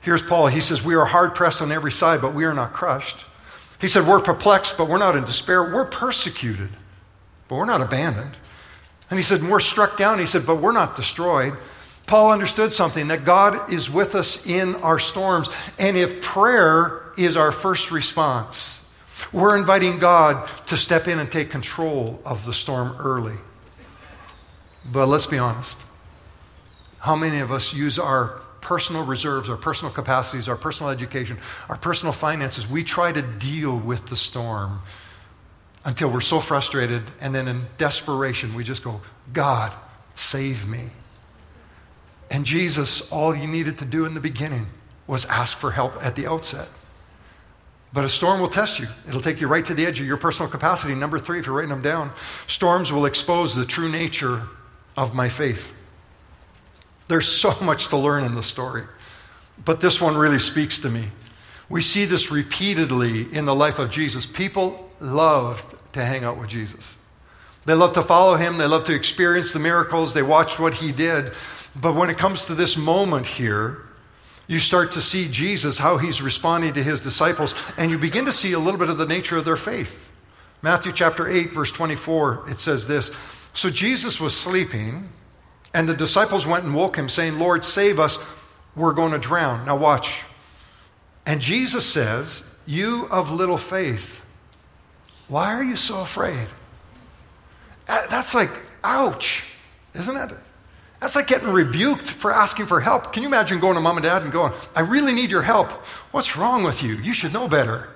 Here's 0.00 0.22
Paul. 0.22 0.48
He 0.48 0.60
says, 0.60 0.82
We 0.82 0.96
are 0.96 1.04
hard 1.04 1.34
pressed 1.34 1.62
on 1.62 1.70
every 1.70 1.92
side, 1.92 2.20
but 2.20 2.34
we 2.34 2.44
are 2.44 2.54
not 2.54 2.72
crushed. 2.72 3.24
He 3.80 3.86
said, 3.86 4.06
We're 4.06 4.20
perplexed, 4.20 4.76
but 4.76 4.88
we're 4.88 4.98
not 4.98 5.16
in 5.16 5.24
despair. 5.24 5.62
We're 5.62 5.84
persecuted, 5.84 6.70
but 7.48 7.56
we're 7.56 7.66
not 7.66 7.80
abandoned. 7.80 8.36
And 9.10 9.18
he 9.18 9.22
said, 9.22 9.42
We're 9.42 9.60
struck 9.60 9.96
down. 9.96 10.18
He 10.18 10.26
said, 10.26 10.44
But 10.44 10.56
we're 10.56 10.72
not 10.72 10.96
destroyed. 10.96 11.56
Paul 12.06 12.32
understood 12.32 12.72
something 12.72 13.08
that 13.08 13.24
God 13.24 13.72
is 13.72 13.88
with 13.88 14.16
us 14.16 14.44
in 14.44 14.74
our 14.76 14.98
storms. 14.98 15.48
And 15.78 15.96
if 15.96 16.20
prayer 16.20 17.02
is 17.16 17.36
our 17.36 17.52
first 17.52 17.92
response, 17.92 18.84
we're 19.32 19.56
inviting 19.56 20.00
God 20.00 20.48
to 20.66 20.76
step 20.76 21.06
in 21.06 21.20
and 21.20 21.30
take 21.30 21.50
control 21.50 22.20
of 22.24 22.44
the 22.44 22.52
storm 22.52 22.96
early. 22.98 23.36
But 24.90 25.06
let's 25.06 25.26
be 25.26 25.38
honest 25.38 25.80
how 27.00 27.16
many 27.16 27.40
of 27.40 27.50
us 27.50 27.72
use 27.72 27.98
our 27.98 28.40
personal 28.60 29.04
reserves, 29.04 29.48
our 29.48 29.56
personal 29.56 29.92
capacities, 29.92 30.48
our 30.48 30.56
personal 30.56 30.90
education, 30.90 31.38
our 31.68 31.76
personal 31.76 32.12
finances? 32.12 32.68
We 32.68 32.84
try 32.84 33.10
to 33.10 33.22
deal 33.22 33.76
with 33.76 34.06
the 34.06 34.16
storm 34.16 34.80
until 35.84 36.10
we're 36.10 36.20
so 36.20 36.40
frustrated, 36.40 37.02
and 37.20 37.34
then 37.34 37.48
in 37.48 37.66
desperation, 37.78 38.54
we 38.54 38.64
just 38.64 38.84
go, 38.84 39.00
God, 39.32 39.74
save 40.14 40.68
me. 40.68 40.90
And 42.30 42.44
Jesus, 42.44 43.10
all 43.10 43.34
you 43.34 43.46
needed 43.46 43.78
to 43.78 43.86
do 43.86 44.04
in 44.04 44.12
the 44.12 44.20
beginning 44.20 44.66
was 45.06 45.24
ask 45.24 45.56
for 45.56 45.70
help 45.70 46.04
at 46.04 46.14
the 46.14 46.26
outset. 46.26 46.68
But 47.92 48.04
a 48.04 48.08
storm 48.08 48.40
will 48.40 48.48
test 48.48 48.78
you. 48.78 48.86
It'll 49.08 49.22
take 49.22 49.40
you 49.40 49.48
right 49.48 49.64
to 49.64 49.74
the 49.74 49.84
edge 49.86 50.00
of 50.00 50.06
your 50.06 50.18
personal 50.18 50.50
capacity. 50.50 50.94
Number 50.94 51.18
three, 51.18 51.40
if 51.40 51.46
you're 51.46 51.56
writing 51.56 51.70
them 51.70 51.82
down, 51.82 52.12
storms 52.46 52.92
will 52.92 53.06
expose 53.06 53.54
the 53.54 53.64
true 53.64 53.88
nature 53.88 54.42
of 54.96 55.14
my 55.14 55.28
faith. 55.28 55.72
There's 57.10 57.26
so 57.26 57.52
much 57.60 57.88
to 57.88 57.96
learn 57.96 58.22
in 58.22 58.36
the 58.36 58.42
story. 58.42 58.84
But 59.64 59.80
this 59.80 60.00
one 60.00 60.16
really 60.16 60.38
speaks 60.38 60.78
to 60.78 60.88
me. 60.88 61.06
We 61.68 61.80
see 61.80 62.04
this 62.04 62.30
repeatedly 62.30 63.22
in 63.34 63.46
the 63.46 63.54
life 63.54 63.80
of 63.80 63.90
Jesus. 63.90 64.26
People 64.26 64.88
loved 65.00 65.74
to 65.94 66.04
hang 66.04 66.22
out 66.22 66.38
with 66.38 66.48
Jesus. 66.48 66.96
They 67.64 67.74
love 67.74 67.94
to 67.94 68.02
follow 68.02 68.36
him, 68.36 68.58
they 68.58 68.66
love 68.66 68.84
to 68.84 68.94
experience 68.94 69.52
the 69.52 69.58
miracles, 69.58 70.14
they 70.14 70.22
watched 70.22 70.60
what 70.60 70.74
he 70.74 70.92
did. 70.92 71.32
But 71.74 71.96
when 71.96 72.10
it 72.10 72.16
comes 72.16 72.44
to 72.44 72.54
this 72.54 72.76
moment 72.76 73.26
here, 73.26 73.82
you 74.46 74.60
start 74.60 74.92
to 74.92 75.00
see 75.00 75.28
Jesus, 75.28 75.78
how 75.78 75.96
he's 75.96 76.22
responding 76.22 76.74
to 76.74 76.82
his 76.82 77.00
disciples, 77.00 77.56
and 77.76 77.90
you 77.90 77.98
begin 77.98 78.26
to 78.26 78.32
see 78.32 78.52
a 78.52 78.58
little 78.60 78.78
bit 78.78 78.88
of 78.88 78.98
the 78.98 79.06
nature 79.06 79.36
of 79.36 79.44
their 79.44 79.56
faith. 79.56 80.12
Matthew 80.62 80.92
chapter 80.92 81.28
8, 81.28 81.52
verse 81.52 81.72
24, 81.72 82.50
it 82.50 82.60
says 82.60 82.86
this 82.86 83.10
So 83.52 83.68
Jesus 83.68 84.20
was 84.20 84.36
sleeping 84.36 85.08
And 85.72 85.88
the 85.88 85.94
disciples 85.94 86.46
went 86.46 86.64
and 86.64 86.74
woke 86.74 86.96
him, 86.96 87.08
saying, 87.08 87.38
Lord, 87.38 87.64
save 87.64 88.00
us. 88.00 88.18
We're 88.74 88.92
going 88.92 89.12
to 89.12 89.18
drown. 89.18 89.66
Now, 89.66 89.76
watch. 89.76 90.22
And 91.26 91.40
Jesus 91.40 91.86
says, 91.86 92.42
You 92.66 93.06
of 93.10 93.30
little 93.30 93.58
faith, 93.58 94.24
why 95.28 95.54
are 95.54 95.62
you 95.62 95.76
so 95.76 96.00
afraid? 96.00 96.48
Uh, 97.88 98.06
that's 98.08 98.34
like, 98.34 98.50
ouch, 98.82 99.44
isn't 99.94 100.16
it? 100.16 100.32
That's 101.00 101.16
like 101.16 101.26
getting 101.26 101.48
rebuked 101.48 102.08
for 102.08 102.32
asking 102.32 102.66
for 102.66 102.80
help. 102.80 103.12
Can 103.12 103.22
you 103.22 103.28
imagine 103.28 103.58
going 103.58 103.74
to 103.74 103.80
mom 103.80 103.96
and 103.96 104.04
dad 104.04 104.22
and 104.22 104.30
going, 104.30 104.52
I 104.76 104.82
really 104.82 105.12
need 105.12 105.30
your 105.30 105.42
help. 105.42 105.72
What's 106.12 106.36
wrong 106.36 106.62
with 106.62 106.82
you? 106.82 106.96
You 106.96 107.14
should 107.14 107.32
know 107.32 107.48
better. 107.48 107.88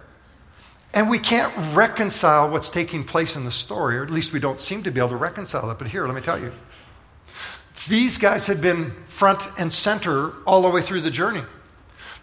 And 0.95 1.11
we 1.11 1.19
can't 1.19 1.53
reconcile 1.75 2.51
what's 2.51 2.71
taking 2.71 3.05
place 3.05 3.37
in 3.37 3.45
the 3.45 3.51
story, 3.51 3.99
or 3.99 4.05
at 4.05 4.11
least 4.11 4.33
we 4.33 4.39
don't 4.39 4.61
seem 4.61 4.85
to 4.85 4.91
be 4.91 5.01
able 5.01 5.11
to 5.11 5.17
reconcile 5.17 5.71
it. 5.71 5.79
But 5.79 5.89
here, 5.89 6.07
let 6.07 6.15
me 6.15 6.23
tell 6.23 6.41
you. 6.41 6.53
These 7.89 8.19
guys 8.19 8.47
had 8.47 8.61
been 8.61 8.93
front 9.07 9.47
and 9.59 9.73
center 9.73 10.33
all 10.47 10.63
the 10.63 10.71
way 10.71 10.83
through 10.83 11.03
the 11.03 11.11
journey. 11.11 11.43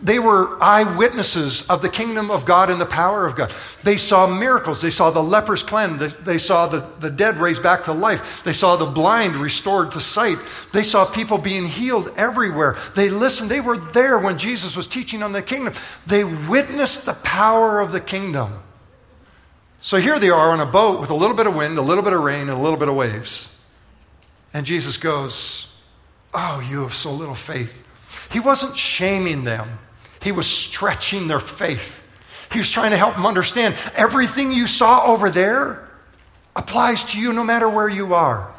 They 0.04 0.18
were 0.18 0.62
eyewitnesses 0.62 1.62
of 1.64 1.84
the 1.84 1.90
kingdom 1.90 2.32
of 2.32 2.44
God 2.44 2.72
and 2.72 2.82
the 2.82 2.88
power 2.88 3.28
of 3.28 3.36
God. 3.36 3.54
They 3.84 3.98
saw 3.98 4.26
miracles. 4.26 4.82
They 4.82 4.90
saw 4.90 5.12
the 5.12 5.22
lepers 5.22 5.62
cleansed. 5.62 6.26
They 6.26 6.40
saw 6.40 6.68
the, 6.68 6.80
the 7.00 7.12
dead 7.12 7.38
raised 7.38 7.62
back 7.62 7.84
to 7.84 7.94
life. 7.94 8.44
They 8.44 8.54
saw 8.54 8.78
the 8.78 8.88
blind 8.88 9.36
restored 9.36 9.92
to 9.92 10.02
sight. 10.02 10.40
They 10.74 10.82
saw 10.82 11.06
people 11.06 11.38
being 11.38 11.66
healed 11.66 12.12
everywhere. 12.18 12.78
They 12.96 13.10
listened. 13.10 13.52
They 13.52 13.62
were 13.62 13.78
there 13.78 14.18
when 14.18 14.40
Jesus 14.40 14.76
was 14.76 14.88
teaching 14.88 15.22
on 15.22 15.34
the 15.34 15.44
kingdom. 15.44 15.74
They 16.08 16.24
witnessed 16.24 17.06
the 17.06 17.14
power 17.14 17.80
of 17.80 17.92
the 17.92 18.02
kingdom. 18.02 18.60
So 19.82 19.98
here 19.98 20.18
they 20.18 20.30
are 20.32 20.50
on 20.50 20.60
a 20.60 20.66
boat 20.66 21.00
with 21.00 21.12
a 21.12 21.16
little 21.16 21.36
bit 21.36 21.46
of 21.46 21.56
wind, 21.56 21.78
a 21.78 21.84
little 21.84 22.04
bit 22.04 22.14
of 22.14 22.24
rain, 22.24 22.42
and 22.42 22.52
a 22.52 22.62
little 22.62 22.78
bit 22.78 22.88
of 22.88 22.96
waves. 22.96 23.56
And 24.54 24.66
Jesus 24.66 24.98
goes, 24.98 25.68
Oh, 26.34 26.66
you 26.70 26.82
have 26.82 26.94
so 26.94 27.12
little 27.12 27.36
faith. 27.36 27.86
He 28.32 28.40
wasn't 28.40 28.78
shaming 28.78 29.44
them. 29.44 29.80
He 30.22 30.32
was 30.32 30.48
stretching 30.48 31.28
their 31.28 31.40
faith. 31.40 32.04
He 32.52 32.60
was 32.60 32.70
trying 32.70 32.92
to 32.92 32.98
help 32.98 33.16
them 33.16 33.26
understand 33.26 33.76
everything 33.96 34.52
you 34.52 34.68
saw 34.68 35.06
over 35.06 35.30
there 35.30 35.88
applies 36.56 37.04
to 37.06 37.20
you 37.20 37.34
no 37.34 37.44
matter 37.44 37.68
where 37.68 37.90
you 37.90 38.14
are. 38.14 38.54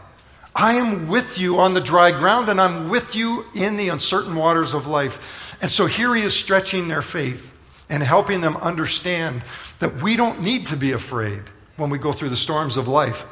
I 0.55 0.75
am 0.75 1.09
with 1.09 1.39
you 1.39 1.61
on 1.61 1.73
the 1.75 1.81
dry 1.81 2.11
ground 2.11 2.49
and 2.49 2.61
I'm 2.61 2.91
with 2.91 3.15
you 3.17 3.47
in 3.55 3.77
the 3.77 3.89
uncertain 3.89 4.35
waters 4.35 4.75
of 4.75 4.87
life. 4.87 5.57
And 5.63 5.71
so 5.71 5.87
here 5.87 6.15
he 6.15 6.23
is 6.23 6.35
stretching 6.35 6.89
their 6.89 7.03
faith 7.03 7.53
and 7.89 8.03
helping 8.03 8.41
them 8.41 8.57
understand 8.59 9.43
that 9.79 10.03
we 10.03 10.17
don't 10.17 10.43
need 10.43 10.67
to 10.69 10.77
be 10.77 10.93
afraid 10.93 11.43
when 11.77 11.91
we 11.91 11.99
go 11.99 12.13
through 12.13 12.31
the 12.31 12.37
storms 12.37 12.77
of 12.77 12.89
life. 12.89 13.25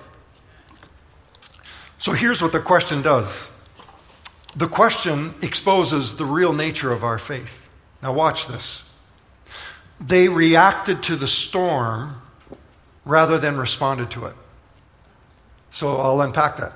So 2.01 2.13
here's 2.13 2.41
what 2.41 2.53
the 2.53 2.61
question 2.61 3.03
does 3.03 3.53
the 4.57 4.67
question 4.67 5.35
exposes 5.43 6.17
the 6.17 6.25
real 6.25 6.53
nature 6.53 6.91
of 6.91 7.05
our 7.05 7.19
faith. 7.19 7.69
Now, 8.03 8.15
watch 8.15 8.47
this. 8.47 8.91
They 10.01 10.29
reacted 10.29 11.03
to 11.05 11.17
the 11.17 11.29
storm 11.29 12.21
rather 13.05 13.39
than 13.39 13.59
responded 13.59 14.11
to 14.13 14.25
it. 14.25 14.35
So 15.71 15.99
I'll 15.99 16.23
unpack 16.23 16.57
that. 16.57 16.73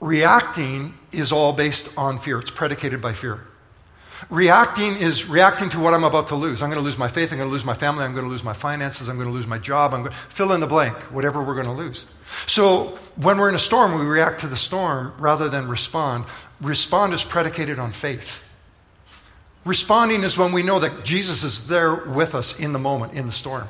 Reacting 0.00 0.94
is 1.12 1.30
all 1.30 1.52
based 1.52 1.88
on 1.96 2.18
fear, 2.18 2.38
it's 2.38 2.50
predicated 2.50 3.02
by 3.02 3.12
fear. 3.12 3.46
Reacting 4.30 4.96
is 4.96 5.26
reacting 5.26 5.68
to 5.70 5.80
what 5.80 5.94
I'm 5.94 6.04
about 6.04 6.28
to 6.28 6.34
lose. 6.34 6.62
I'm 6.62 6.70
going 6.70 6.80
to 6.80 6.84
lose 6.84 6.98
my 6.98 7.08
faith. 7.08 7.30
I'm 7.32 7.38
going 7.38 7.48
to 7.48 7.52
lose 7.52 7.64
my 7.64 7.74
family. 7.74 8.04
I'm 8.04 8.12
going 8.12 8.24
to 8.24 8.30
lose 8.30 8.44
my 8.44 8.52
finances. 8.52 9.08
I'm 9.08 9.16
going 9.16 9.28
to 9.28 9.32
lose 9.32 9.46
my 9.46 9.58
job. 9.58 9.94
I'm 9.94 10.00
going 10.00 10.12
to 10.12 10.18
fill 10.18 10.52
in 10.52 10.60
the 10.60 10.66
blank, 10.66 10.96
whatever 11.12 11.42
we're 11.42 11.54
going 11.54 11.66
to 11.66 11.72
lose. 11.72 12.06
So 12.46 12.98
when 13.16 13.38
we're 13.38 13.48
in 13.48 13.54
a 13.54 13.60
storm, 13.60 13.98
we 13.98 14.04
react 14.04 14.40
to 14.40 14.48
the 14.48 14.56
storm 14.56 15.14
rather 15.18 15.48
than 15.48 15.68
respond. 15.68 16.24
Respond 16.60 17.14
is 17.14 17.24
predicated 17.24 17.78
on 17.78 17.92
faith. 17.92 18.44
Responding 19.64 20.24
is 20.24 20.38
when 20.38 20.52
we 20.52 20.62
know 20.62 20.80
that 20.80 21.04
Jesus 21.04 21.44
is 21.44 21.66
there 21.66 21.94
with 21.94 22.34
us 22.34 22.58
in 22.58 22.72
the 22.72 22.78
moment, 22.78 23.12
in 23.12 23.26
the 23.26 23.32
storm. 23.32 23.68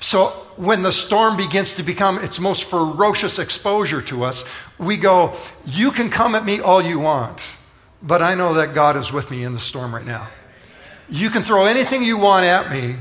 So 0.00 0.28
when 0.56 0.82
the 0.82 0.92
storm 0.92 1.36
begins 1.36 1.74
to 1.74 1.82
become 1.82 2.18
its 2.18 2.40
most 2.40 2.64
ferocious 2.64 3.38
exposure 3.38 4.00
to 4.02 4.24
us, 4.24 4.44
we 4.78 4.96
go, 4.96 5.34
You 5.64 5.90
can 5.90 6.10
come 6.10 6.34
at 6.34 6.44
me 6.44 6.60
all 6.60 6.82
you 6.82 6.98
want, 6.98 7.56
but 8.02 8.22
I 8.22 8.34
know 8.34 8.54
that 8.54 8.74
God 8.74 8.96
is 8.96 9.12
with 9.12 9.30
me 9.30 9.44
in 9.44 9.52
the 9.52 9.58
storm 9.58 9.94
right 9.94 10.04
now. 10.04 10.28
You 11.08 11.30
can 11.30 11.42
throw 11.42 11.66
anything 11.66 12.02
you 12.02 12.16
want 12.18 12.44
at 12.46 12.70
me, 12.70 12.96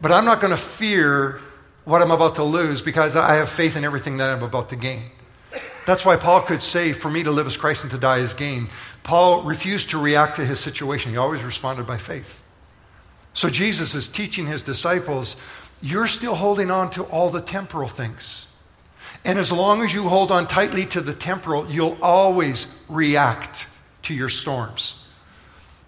but 0.00 0.12
I'm 0.12 0.24
not 0.24 0.40
going 0.40 0.50
to 0.50 0.56
fear 0.56 1.40
what 1.84 2.02
I'm 2.02 2.10
about 2.10 2.34
to 2.34 2.44
lose 2.44 2.82
because 2.82 3.16
I 3.16 3.34
have 3.34 3.48
faith 3.48 3.76
in 3.76 3.84
everything 3.84 4.18
that 4.18 4.28
I'm 4.28 4.42
about 4.42 4.68
to 4.70 4.76
gain. 4.76 5.04
That's 5.86 6.04
why 6.04 6.16
Paul 6.16 6.42
could 6.42 6.60
say, 6.60 6.92
For 6.92 7.08
me 7.08 7.22
to 7.22 7.30
live 7.30 7.46
as 7.46 7.56
Christ 7.56 7.84
and 7.84 7.90
to 7.92 7.98
die 7.98 8.18
as 8.18 8.34
gain. 8.34 8.68
Paul 9.04 9.44
refused 9.44 9.90
to 9.90 9.98
react 9.98 10.36
to 10.36 10.44
his 10.44 10.60
situation, 10.60 11.12
he 11.12 11.16
always 11.16 11.42
responded 11.42 11.86
by 11.86 11.96
faith. 11.96 12.42
So 13.32 13.48
Jesus 13.48 13.94
is 13.94 14.08
teaching 14.08 14.46
his 14.46 14.62
disciples, 14.62 15.36
You're 15.80 16.08
still 16.08 16.34
holding 16.34 16.70
on 16.70 16.90
to 16.90 17.04
all 17.04 17.30
the 17.30 17.40
temporal 17.40 17.88
things. 17.88 18.48
And 19.24 19.38
as 19.38 19.50
long 19.50 19.82
as 19.82 19.94
you 19.94 20.08
hold 20.08 20.30
on 20.30 20.46
tightly 20.46 20.86
to 20.86 21.00
the 21.00 21.14
temporal, 21.14 21.70
you'll 21.70 21.98
always 22.02 22.66
react 22.88 23.66
to 24.06 24.14
your 24.14 24.28
storms. 24.28 24.94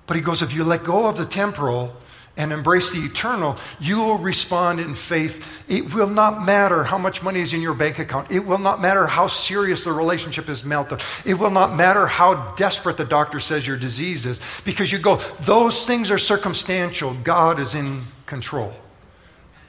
But 0.07 0.17
he 0.17 0.23
goes, 0.23 0.43
If 0.43 0.55
you 0.55 0.65
let 0.65 0.85
go 0.85 1.07
of 1.07 1.17
the 1.17 1.27
temporal, 1.27 1.97
and 2.39 2.53
embrace 2.53 2.93
the 2.93 3.05
eternal, 3.05 3.57
you 3.81 3.99
will 3.99 4.19
respond 4.19 4.79
in 4.79 4.95
faith. 4.95 5.45
It 5.69 5.93
will 5.93 6.09
not 6.09 6.47
matter 6.47 6.85
how 6.85 6.97
much 6.97 7.21
money 7.21 7.41
is 7.41 7.53
in 7.53 7.61
your 7.61 7.75
bank 7.75 7.99
account. 7.99 8.31
It 8.31 8.47
will 8.47 8.59
not 8.59 8.81
matter 8.81 9.09
how 9.09 9.27
serious 9.27 9.83
the 9.83 9.93
relationship 9.93 10.49
is 10.49 10.65
melted. 10.65 11.03
It 11.27 11.35
will 11.35 11.51
not 11.51 11.75
matter 11.75 12.07
how 12.07 12.55
desperate 12.55 12.97
the 12.97 13.05
doctor 13.05 13.41
says 13.41 13.67
your 13.67 13.77
disease 13.77 14.25
is 14.25 14.41
because 14.65 14.93
you 14.93 15.01
go, 15.01 15.17
those 15.41 15.85
things 15.85 16.13
are 16.13 16.19
circumstantial. 16.19 17.13
God 17.25 17.59
is 17.59 17.75
in 17.75 18.05
control. 18.25 18.73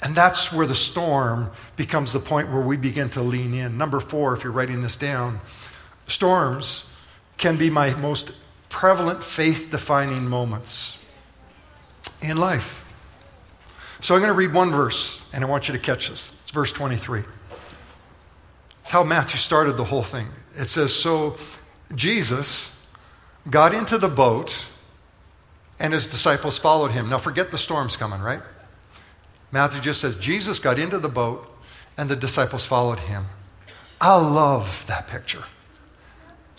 And 0.03 0.15
that's 0.15 0.53
where 0.53 0.67
the 0.67 0.75
storm 0.75 1.49
becomes 1.75 2.13
the 2.13 2.19
point 2.19 2.51
where 2.51 2.61
we 2.61 2.77
begin 2.77 3.09
to 3.09 3.21
lean 3.21 3.53
in. 3.55 3.77
Number 3.77 3.99
four, 3.99 4.33
if 4.33 4.43
you're 4.43 4.53
writing 4.53 4.81
this 4.81 4.95
down, 4.95 5.41
storms 6.05 6.88
can 7.39 7.57
be 7.57 7.71
my 7.71 7.95
most 7.95 8.31
prevalent 8.67 9.23
faith 9.23 9.71
defining 9.71 10.27
moments 10.27 10.99
in 12.21 12.37
life. 12.37 12.85
So 14.01 14.13
I'm 14.13 14.21
going 14.21 14.29
to 14.31 14.37
read 14.37 14.53
one 14.53 14.71
verse, 14.71 15.25
and 15.33 15.43
I 15.43 15.47
want 15.47 15.67
you 15.67 15.73
to 15.73 15.79
catch 15.79 16.09
this. 16.09 16.31
It's 16.43 16.51
verse 16.51 16.71
23. 16.71 17.23
It's 18.81 18.91
how 18.91 19.03
Matthew 19.03 19.39
started 19.39 19.77
the 19.77 19.83
whole 19.83 20.03
thing. 20.03 20.27
It 20.55 20.65
says 20.65 20.93
So 20.93 21.37
Jesus 21.95 22.71
got 23.49 23.73
into 23.73 23.97
the 23.97 24.07
boat, 24.07 24.67
and 25.79 25.93
his 25.93 26.07
disciples 26.07 26.59
followed 26.59 26.91
him. 26.91 27.09
Now, 27.09 27.17
forget 27.17 27.51
the 27.51 27.57
storm's 27.57 27.97
coming, 27.97 28.19
right? 28.21 28.41
Matthew 29.51 29.81
just 29.81 30.01
says 30.01 30.17
Jesus 30.17 30.59
got 30.59 30.77
into 30.77 30.99
the 30.99 31.09
boat, 31.09 31.49
and 31.97 32.09
the 32.09 32.15
disciples 32.15 32.65
followed 32.65 32.99
him. 32.99 33.25
I 33.99 34.15
love 34.15 34.85
that 34.87 35.07
picture. 35.07 35.43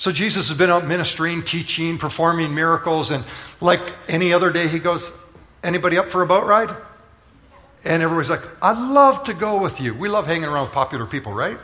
So 0.01 0.11
Jesus 0.11 0.49
has 0.49 0.57
been 0.57 0.71
out 0.71 0.87
ministering, 0.87 1.43
teaching, 1.43 1.99
performing 1.99 2.55
miracles, 2.55 3.11
and 3.11 3.23
like 3.61 3.83
any 4.09 4.33
other 4.33 4.51
day, 4.51 4.67
he 4.67 4.79
goes, 4.79 5.13
Anybody 5.63 5.99
up 5.99 6.09
for 6.09 6.23
a 6.23 6.27
boat 6.27 6.47
ride? 6.47 6.75
And 7.85 8.03
everybody's 8.03 8.31
like, 8.31 8.49
I'd 8.63 8.79
love 8.79 9.25
to 9.25 9.35
go 9.35 9.61
with 9.61 9.79
you. 9.79 9.93
We 9.93 10.09
love 10.09 10.27
hanging 10.27 10.49
around 10.49 10.69
with 10.69 10.73
popular 10.73 11.05
people, 11.05 11.35
right? 11.35 11.59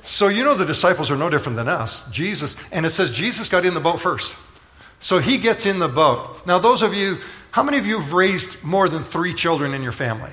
So 0.00 0.28
you 0.28 0.44
know 0.44 0.54
the 0.54 0.64
disciples 0.64 1.10
are 1.10 1.16
no 1.16 1.28
different 1.28 1.56
than 1.56 1.68
us. 1.68 2.10
Jesus, 2.10 2.56
and 2.72 2.86
it 2.86 2.90
says 2.90 3.10
Jesus 3.10 3.50
got 3.50 3.66
in 3.66 3.74
the 3.74 3.80
boat 3.80 4.00
first. 4.00 4.34
So 5.00 5.18
he 5.18 5.36
gets 5.36 5.66
in 5.66 5.78
the 5.78 5.88
boat. 5.88 6.46
Now, 6.46 6.58
those 6.58 6.80
of 6.80 6.94
you, 6.94 7.18
how 7.50 7.62
many 7.62 7.76
of 7.76 7.86
you 7.86 8.00
have 8.00 8.14
raised 8.14 8.64
more 8.64 8.88
than 8.88 9.04
three 9.04 9.34
children 9.34 9.74
in 9.74 9.82
your 9.82 9.92
family? 9.92 10.32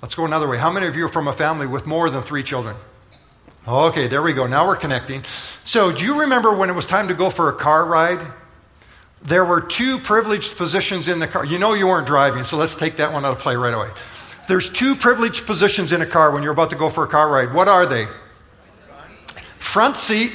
Let's 0.00 0.14
go 0.14 0.24
another 0.24 0.48
way. 0.48 0.56
How 0.56 0.72
many 0.72 0.86
of 0.86 0.96
you 0.96 1.04
are 1.04 1.08
from 1.08 1.28
a 1.28 1.34
family 1.34 1.66
with 1.66 1.86
more 1.86 2.08
than 2.08 2.22
three 2.22 2.42
children? 2.42 2.74
Okay, 3.68 4.08
there 4.08 4.22
we 4.22 4.32
go. 4.32 4.46
Now 4.46 4.66
we're 4.66 4.76
connecting. 4.76 5.22
So, 5.64 5.92
do 5.92 6.04
you 6.04 6.20
remember 6.20 6.54
when 6.54 6.70
it 6.70 6.74
was 6.74 6.86
time 6.86 7.08
to 7.08 7.14
go 7.14 7.28
for 7.28 7.48
a 7.50 7.52
car 7.52 7.84
ride? 7.84 8.20
There 9.22 9.44
were 9.44 9.60
two 9.60 9.98
privileged 9.98 10.56
positions 10.56 11.08
in 11.08 11.18
the 11.18 11.28
car. 11.28 11.44
You 11.44 11.58
know 11.58 11.74
you 11.74 11.86
weren't 11.86 12.06
driving, 12.06 12.44
so 12.44 12.56
let's 12.56 12.74
take 12.74 12.96
that 12.96 13.12
one 13.12 13.24
out 13.24 13.32
of 13.32 13.38
play 13.38 13.54
right 13.54 13.74
away. 13.74 13.90
There's 14.48 14.70
two 14.70 14.96
privileged 14.96 15.46
positions 15.46 15.92
in 15.92 16.00
a 16.00 16.06
car 16.06 16.30
when 16.30 16.42
you're 16.42 16.52
about 16.52 16.70
to 16.70 16.76
go 16.76 16.88
for 16.88 17.04
a 17.04 17.08
car 17.08 17.30
ride. 17.30 17.52
What 17.52 17.68
are 17.68 17.84
they? 17.84 18.08
Front 19.58 19.98
seat, 19.98 20.32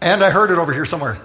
and 0.00 0.22
I 0.24 0.30
heard 0.30 0.50
it 0.50 0.58
over 0.58 0.72
here 0.72 0.84
somewhere. 0.84 1.20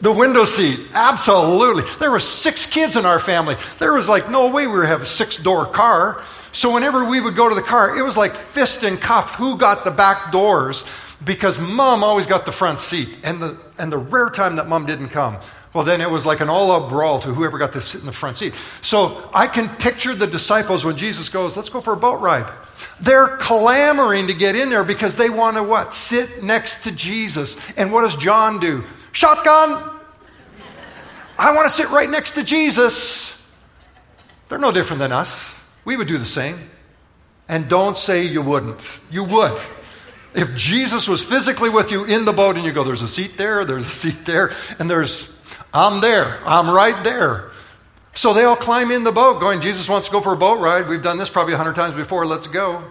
The 0.00 0.12
window 0.12 0.44
seat, 0.44 0.78
absolutely. 0.92 1.82
There 1.98 2.10
were 2.10 2.20
six 2.20 2.66
kids 2.66 2.96
in 2.96 3.04
our 3.04 3.18
family. 3.18 3.56
There 3.78 3.94
was 3.94 4.08
like 4.08 4.30
no 4.30 4.48
way 4.48 4.66
we 4.66 4.78
would 4.78 4.86
have 4.86 5.02
a 5.02 5.06
six 5.06 5.36
door 5.36 5.66
car. 5.66 6.22
So 6.52 6.72
whenever 6.72 7.04
we 7.04 7.20
would 7.20 7.34
go 7.34 7.48
to 7.48 7.54
the 7.54 7.62
car, 7.62 7.98
it 7.98 8.02
was 8.02 8.16
like 8.16 8.36
fist 8.36 8.84
and 8.84 9.00
cuff 9.00 9.34
who 9.34 9.56
got 9.56 9.84
the 9.84 9.90
back 9.90 10.30
doors 10.30 10.84
because 11.24 11.58
mom 11.58 12.04
always 12.04 12.26
got 12.26 12.46
the 12.46 12.52
front 12.52 12.78
seat. 12.78 13.08
And 13.24 13.42
the, 13.42 13.58
and 13.76 13.90
the 13.90 13.98
rare 13.98 14.30
time 14.30 14.56
that 14.56 14.68
mom 14.68 14.86
didn't 14.86 15.08
come, 15.08 15.38
Well, 15.74 15.84
then 15.84 16.00
it 16.00 16.10
was 16.10 16.24
like 16.24 16.40
an 16.40 16.48
all 16.48 16.72
out 16.72 16.88
brawl 16.88 17.18
to 17.20 17.34
whoever 17.34 17.58
got 17.58 17.72
to 17.74 17.80
sit 17.80 18.00
in 18.00 18.06
the 18.06 18.12
front 18.12 18.38
seat. 18.38 18.54
So 18.80 19.28
I 19.34 19.46
can 19.48 19.68
picture 19.76 20.14
the 20.14 20.26
disciples 20.26 20.84
when 20.84 20.96
Jesus 20.96 21.28
goes, 21.28 21.56
let's 21.56 21.70
go 21.70 21.80
for 21.80 21.92
a 21.92 21.96
boat 21.96 22.20
ride. 22.20 22.50
They're 23.00 23.36
clamoring 23.36 24.28
to 24.28 24.34
get 24.34 24.54
in 24.56 24.70
there 24.70 24.84
because 24.84 25.16
they 25.16 25.28
want 25.28 25.56
to 25.56 25.62
what? 25.62 25.92
Sit 25.92 26.42
next 26.42 26.84
to 26.84 26.92
Jesus. 26.92 27.56
And 27.76 27.92
what 27.92 28.02
does 28.02 28.16
John 28.16 28.60
do? 28.60 28.84
Shotgun! 29.18 29.98
I 31.36 31.52
want 31.52 31.66
to 31.66 31.74
sit 31.74 31.90
right 31.90 32.08
next 32.08 32.36
to 32.36 32.44
Jesus. 32.44 33.36
They're 34.48 34.60
no 34.60 34.70
different 34.70 35.00
than 35.00 35.10
us. 35.10 35.60
We 35.84 35.96
would 35.96 36.06
do 36.06 36.18
the 36.18 36.24
same. 36.24 36.70
And 37.48 37.68
don't 37.68 37.98
say 37.98 38.26
you 38.26 38.42
wouldn't. 38.42 39.00
You 39.10 39.24
would. 39.24 39.58
If 40.36 40.54
Jesus 40.54 41.08
was 41.08 41.20
physically 41.20 41.68
with 41.68 41.90
you 41.90 42.04
in 42.04 42.26
the 42.26 42.32
boat 42.32 42.54
and 42.54 42.64
you 42.64 42.70
go, 42.70 42.84
there's 42.84 43.02
a 43.02 43.08
seat 43.08 43.36
there, 43.36 43.64
there's 43.64 43.88
a 43.88 43.92
seat 43.92 44.24
there, 44.24 44.52
and 44.78 44.88
there's, 44.88 45.28
I'm 45.74 46.00
there, 46.00 46.38
I'm 46.46 46.70
right 46.70 47.02
there. 47.02 47.50
So 48.14 48.34
they 48.34 48.44
all 48.44 48.54
climb 48.54 48.92
in 48.92 49.02
the 49.02 49.10
boat 49.10 49.40
going, 49.40 49.60
Jesus 49.60 49.88
wants 49.88 50.06
to 50.06 50.12
go 50.12 50.20
for 50.20 50.32
a 50.32 50.36
boat 50.36 50.60
ride. 50.60 50.88
We've 50.88 51.02
done 51.02 51.18
this 51.18 51.28
probably 51.28 51.54
a 51.54 51.56
hundred 51.56 51.74
times 51.74 51.96
before, 51.96 52.24
let's 52.24 52.46
go. 52.46 52.84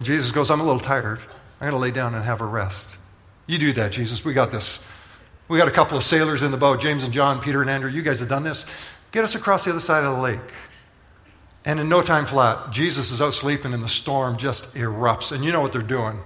Jesus 0.00 0.30
goes, 0.32 0.50
I'm 0.50 0.60
a 0.60 0.64
little 0.64 0.80
tired. 0.80 1.18
I'm 1.60 1.68
going 1.68 1.72
to 1.72 1.76
lay 1.76 1.90
down 1.90 2.14
and 2.14 2.24
have 2.24 2.40
a 2.40 2.46
rest. 2.46 2.96
You 3.50 3.58
do 3.58 3.72
that, 3.72 3.90
Jesus. 3.90 4.24
We 4.24 4.32
got 4.32 4.52
this. 4.52 4.78
We 5.48 5.58
got 5.58 5.66
a 5.66 5.72
couple 5.72 5.98
of 5.98 6.04
sailors 6.04 6.44
in 6.44 6.52
the 6.52 6.56
boat, 6.56 6.80
James 6.80 7.02
and 7.02 7.12
John, 7.12 7.40
Peter 7.40 7.60
and 7.60 7.68
Andrew. 7.68 7.90
You 7.90 8.00
guys 8.00 8.20
have 8.20 8.28
done 8.28 8.44
this. 8.44 8.64
Get 9.10 9.24
us 9.24 9.34
across 9.34 9.64
the 9.64 9.70
other 9.72 9.80
side 9.80 10.04
of 10.04 10.14
the 10.14 10.22
lake. 10.22 10.52
And 11.64 11.80
in 11.80 11.88
no 11.88 12.00
time 12.00 12.26
flat, 12.26 12.70
Jesus 12.70 13.10
is 13.10 13.20
out 13.20 13.34
sleeping 13.34 13.74
and 13.74 13.82
the 13.82 13.88
storm 13.88 14.36
just 14.36 14.72
erupts. 14.74 15.32
And 15.32 15.44
you 15.44 15.50
know 15.50 15.60
what 15.60 15.72
they're 15.72 15.82
doing. 15.82 16.20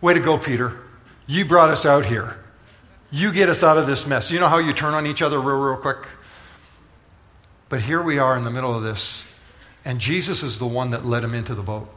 Way 0.00 0.14
to 0.14 0.20
go, 0.20 0.38
Peter. 0.38 0.78
You 1.26 1.44
brought 1.44 1.70
us 1.70 1.84
out 1.84 2.06
here. 2.06 2.38
You 3.10 3.32
get 3.32 3.48
us 3.48 3.64
out 3.64 3.76
of 3.76 3.88
this 3.88 4.06
mess. 4.06 4.30
You 4.30 4.38
know 4.38 4.46
how 4.46 4.58
you 4.58 4.72
turn 4.72 4.94
on 4.94 5.04
each 5.04 5.20
other 5.20 5.40
real, 5.40 5.58
real 5.58 5.78
quick? 5.78 6.06
But 7.68 7.80
here 7.80 8.00
we 8.00 8.20
are 8.20 8.36
in 8.36 8.44
the 8.44 8.52
middle 8.52 8.72
of 8.72 8.84
this, 8.84 9.26
and 9.84 9.98
Jesus 9.98 10.44
is 10.44 10.60
the 10.60 10.66
one 10.66 10.90
that 10.90 11.04
led 11.04 11.24
him 11.24 11.34
into 11.34 11.56
the 11.56 11.62
boat. 11.62 11.92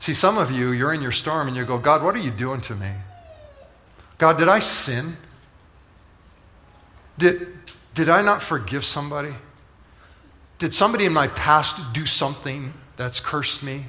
See, 0.00 0.12
some 0.12 0.38
of 0.38 0.50
you, 0.50 0.72
you're 0.72 0.92
in 0.92 1.02
your 1.02 1.12
storm 1.12 1.46
and 1.46 1.56
you 1.56 1.64
go, 1.64 1.78
God, 1.78 2.02
what 2.02 2.16
are 2.16 2.18
you 2.18 2.32
doing 2.32 2.60
to 2.62 2.74
me? 2.74 2.90
God, 4.18 4.38
did 4.38 4.48
I 4.48 4.60
sin? 4.60 5.16
Did, 7.18 7.48
did 7.94 8.08
I 8.08 8.22
not 8.22 8.42
forgive 8.42 8.84
somebody? 8.84 9.34
Did 10.58 10.72
somebody 10.72 11.04
in 11.04 11.12
my 11.12 11.28
past 11.28 11.92
do 11.92 12.06
something 12.06 12.72
that's 12.96 13.20
cursed 13.20 13.62
me? 13.62 13.86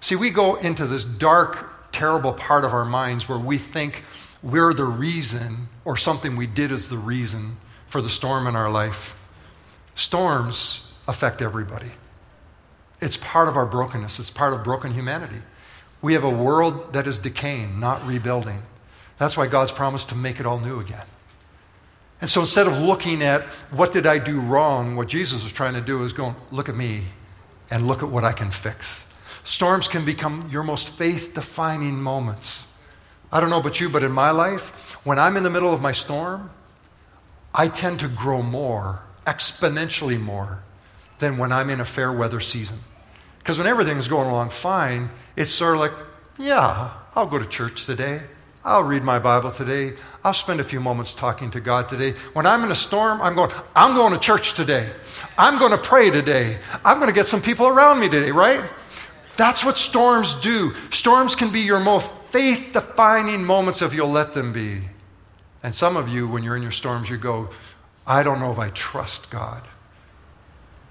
See, 0.00 0.16
we 0.16 0.30
go 0.30 0.56
into 0.56 0.86
this 0.86 1.04
dark, 1.04 1.92
terrible 1.92 2.32
part 2.32 2.64
of 2.64 2.72
our 2.72 2.84
minds 2.84 3.28
where 3.28 3.38
we 3.38 3.58
think 3.58 4.04
we're 4.42 4.74
the 4.74 4.84
reason 4.84 5.68
or 5.84 5.96
something 5.96 6.36
we 6.36 6.46
did 6.46 6.70
is 6.70 6.88
the 6.88 6.98
reason 6.98 7.56
for 7.88 8.00
the 8.00 8.08
storm 8.08 8.46
in 8.46 8.54
our 8.54 8.70
life. 8.70 9.16
Storms 9.94 10.92
affect 11.08 11.42
everybody. 11.42 11.90
It's 13.00 13.16
part 13.16 13.48
of 13.48 13.56
our 13.56 13.66
brokenness, 13.66 14.18
it's 14.18 14.30
part 14.30 14.54
of 14.54 14.64
broken 14.64 14.92
humanity. 14.92 15.42
We 16.02 16.12
have 16.12 16.24
a 16.24 16.30
world 16.30 16.92
that 16.92 17.06
is 17.06 17.18
decaying, 17.18 17.80
not 17.80 18.06
rebuilding. 18.06 18.62
That's 19.18 19.36
why 19.36 19.46
God's 19.46 19.72
promised 19.72 20.10
to 20.10 20.14
make 20.14 20.40
it 20.40 20.46
all 20.46 20.58
new 20.58 20.80
again. 20.80 21.06
And 22.20 22.30
so 22.30 22.40
instead 22.40 22.66
of 22.66 22.78
looking 22.78 23.22
at 23.22 23.42
what 23.70 23.92
did 23.92 24.06
I 24.06 24.18
do 24.18 24.40
wrong, 24.40 24.96
what 24.96 25.08
Jesus 25.08 25.42
was 25.42 25.52
trying 25.52 25.74
to 25.74 25.80
do 25.80 26.02
is 26.02 26.12
go, 26.12 26.34
look 26.50 26.68
at 26.68 26.76
me 26.76 27.02
and 27.70 27.86
look 27.86 28.02
at 28.02 28.08
what 28.08 28.24
I 28.24 28.32
can 28.32 28.50
fix. 28.50 29.06
Storms 29.44 29.86
can 29.86 30.04
become 30.04 30.48
your 30.50 30.62
most 30.62 30.94
faith 30.94 31.34
defining 31.34 32.02
moments. 32.02 32.66
I 33.30 33.40
don't 33.40 33.50
know 33.50 33.58
about 33.60 33.80
you, 33.80 33.88
but 33.88 34.02
in 34.02 34.12
my 34.12 34.30
life, 34.30 34.94
when 35.04 35.18
I'm 35.18 35.36
in 35.36 35.42
the 35.42 35.50
middle 35.50 35.72
of 35.72 35.80
my 35.80 35.92
storm, 35.92 36.50
I 37.54 37.68
tend 37.68 38.00
to 38.00 38.08
grow 38.08 38.42
more, 38.42 39.00
exponentially 39.26 40.20
more, 40.20 40.60
than 41.18 41.38
when 41.38 41.52
I'm 41.52 41.70
in 41.70 41.80
a 41.80 41.84
fair 41.84 42.12
weather 42.12 42.40
season. 42.40 42.78
Because 43.38 43.58
when 43.58 43.66
everything's 43.66 44.08
going 44.08 44.28
along 44.28 44.50
fine, 44.50 45.10
it's 45.36 45.50
sort 45.50 45.74
of 45.74 45.80
like, 45.80 45.92
yeah, 46.38 46.92
I'll 47.14 47.26
go 47.26 47.38
to 47.38 47.46
church 47.46 47.86
today. 47.86 48.22
I'll 48.66 48.82
read 48.82 49.04
my 49.04 49.20
Bible 49.20 49.52
today. 49.52 49.94
I'll 50.24 50.34
spend 50.34 50.58
a 50.58 50.64
few 50.64 50.80
moments 50.80 51.14
talking 51.14 51.52
to 51.52 51.60
God 51.60 51.88
today. 51.88 52.14
When 52.32 52.46
I'm 52.46 52.64
in 52.64 52.72
a 52.72 52.74
storm, 52.74 53.22
I'm 53.22 53.36
going, 53.36 53.52
I'm 53.76 53.94
going 53.94 54.12
to 54.12 54.18
church 54.18 54.54
today. 54.54 54.90
I'm 55.38 55.60
going 55.60 55.70
to 55.70 55.78
pray 55.78 56.10
today. 56.10 56.58
I'm 56.84 56.98
going 56.98 57.06
to 57.06 57.14
get 57.14 57.28
some 57.28 57.40
people 57.40 57.68
around 57.68 58.00
me 58.00 58.08
today, 58.08 58.32
right? 58.32 58.68
That's 59.36 59.64
what 59.64 59.78
storms 59.78 60.34
do. 60.34 60.74
Storms 60.90 61.36
can 61.36 61.52
be 61.52 61.60
your 61.60 61.78
most 61.78 62.10
faith 62.26 62.72
defining 62.72 63.44
moments 63.44 63.82
if 63.82 63.94
you'll 63.94 64.10
let 64.10 64.34
them 64.34 64.52
be. 64.52 64.80
And 65.62 65.72
some 65.72 65.96
of 65.96 66.08
you, 66.08 66.26
when 66.26 66.42
you're 66.42 66.56
in 66.56 66.62
your 66.62 66.72
storms, 66.72 67.08
you 67.08 67.18
go, 67.18 67.50
I 68.04 68.24
don't 68.24 68.40
know 68.40 68.50
if 68.50 68.58
I 68.58 68.70
trust 68.70 69.30
God. 69.30 69.62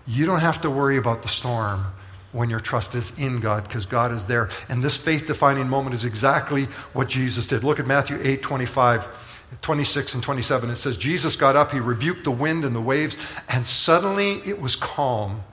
You 0.07 0.25
don't 0.25 0.39
have 0.39 0.61
to 0.61 0.69
worry 0.69 0.95
about 0.95 1.23
the 1.23 1.29
storm 1.29 1.87
when 2.35 2.49
your 2.49 2.59
trust 2.59 2.95
is 2.95 3.17
in 3.17 3.39
God 3.39 3.63
because 3.63 3.85
God 3.85 4.11
is 4.11 4.25
there. 4.25 4.49
And 4.67 4.83
this 4.83 4.97
faith 4.97 5.25
defining 5.25 5.69
moment 5.69 5.93
is 5.93 6.03
exactly 6.03 6.65
what 6.91 7.07
Jesus 7.07 7.47
did. 7.47 7.63
Look 7.63 7.79
at 7.79 7.87
Matthew 7.87 8.19
8 8.21 8.41
25. 8.41 9.31
26 9.61 10.15
and 10.15 10.23
27, 10.23 10.69
it 10.69 10.75
says, 10.75 10.97
Jesus 10.97 11.37
got 11.37 11.55
up, 11.55 11.71
he 11.71 11.79
rebuked 11.79 12.25
the 12.25 12.31
wind 12.31 12.65
and 12.65 12.75
the 12.75 12.81
waves, 12.81 13.17
and 13.47 13.65
suddenly 13.65 14.33
it 14.45 14.59
was 14.59 14.75
calm. 14.75 15.43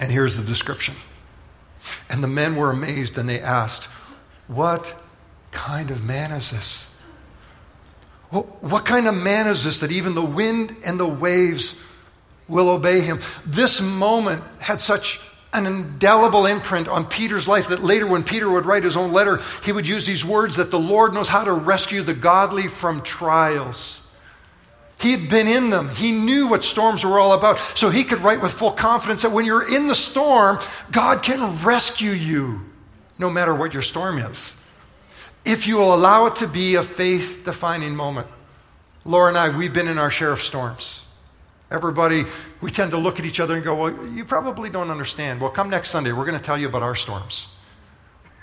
And 0.00 0.10
here's 0.10 0.38
the 0.38 0.42
description. 0.42 0.96
And 2.10 2.22
the 2.22 2.28
men 2.28 2.56
were 2.56 2.70
amazed 2.70 3.16
and 3.16 3.28
they 3.28 3.38
asked, 3.38 3.84
What 4.48 4.96
kind 5.52 5.92
of 5.92 6.02
man 6.02 6.32
is 6.32 6.50
this? 6.50 6.88
What 8.30 8.84
kind 8.84 9.06
of 9.06 9.14
man 9.14 9.46
is 9.46 9.62
this 9.64 9.78
that 9.80 9.92
even 9.92 10.14
the 10.14 10.24
wind 10.24 10.74
and 10.84 10.98
the 10.98 11.06
waves 11.06 11.76
will 12.48 12.68
obey 12.70 13.00
him? 13.00 13.20
This 13.46 13.80
moment 13.80 14.42
had 14.58 14.80
such 14.80 15.20
an 15.52 15.66
indelible 15.66 16.46
imprint 16.46 16.88
on 16.88 17.06
Peter's 17.06 17.48
life 17.48 17.68
that 17.68 17.82
later, 17.82 18.06
when 18.06 18.22
Peter 18.22 18.50
would 18.50 18.66
write 18.66 18.84
his 18.84 18.96
own 18.96 19.12
letter, 19.12 19.40
he 19.64 19.72
would 19.72 19.86
use 19.86 20.06
these 20.06 20.24
words 20.24 20.56
that 20.56 20.70
the 20.70 20.78
Lord 20.78 21.14
knows 21.14 21.28
how 21.28 21.44
to 21.44 21.52
rescue 21.52 22.02
the 22.02 22.14
godly 22.14 22.68
from 22.68 23.00
trials. 23.02 24.02
He 25.00 25.12
had 25.12 25.30
been 25.30 25.46
in 25.46 25.70
them. 25.70 25.90
He 25.90 26.10
knew 26.10 26.48
what 26.48 26.64
storms 26.64 27.04
were 27.04 27.20
all 27.20 27.32
about. 27.32 27.58
So 27.76 27.88
he 27.88 28.04
could 28.04 28.20
write 28.20 28.42
with 28.42 28.52
full 28.52 28.72
confidence 28.72 29.22
that 29.22 29.30
when 29.30 29.46
you're 29.46 29.74
in 29.74 29.86
the 29.86 29.94
storm, 29.94 30.58
God 30.90 31.22
can 31.22 31.62
rescue 31.62 32.10
you, 32.10 32.60
no 33.18 33.30
matter 33.30 33.54
what 33.54 33.72
your 33.72 33.82
storm 33.82 34.18
is. 34.18 34.56
If 35.44 35.66
you 35.66 35.76
will 35.76 35.94
allow 35.94 36.26
it 36.26 36.36
to 36.36 36.48
be 36.48 36.74
a 36.74 36.82
faith 36.82 37.42
defining 37.44 37.94
moment. 37.94 38.26
Laura 39.04 39.28
and 39.28 39.38
I, 39.38 39.56
we've 39.56 39.72
been 39.72 39.88
in 39.88 39.98
our 39.98 40.10
share 40.10 40.32
of 40.32 40.40
storms. 40.40 41.06
Everybody, 41.70 42.24
we 42.60 42.70
tend 42.70 42.92
to 42.92 42.96
look 42.96 43.18
at 43.18 43.26
each 43.26 43.40
other 43.40 43.54
and 43.54 43.64
go, 43.64 43.74
Well, 43.74 44.06
you 44.08 44.24
probably 44.24 44.70
don't 44.70 44.90
understand. 44.90 45.40
Well, 45.40 45.50
come 45.50 45.68
next 45.68 45.90
Sunday, 45.90 46.12
we're 46.12 46.24
going 46.24 46.38
to 46.38 46.44
tell 46.44 46.58
you 46.58 46.66
about 46.66 46.82
our 46.82 46.94
storms. 46.94 47.48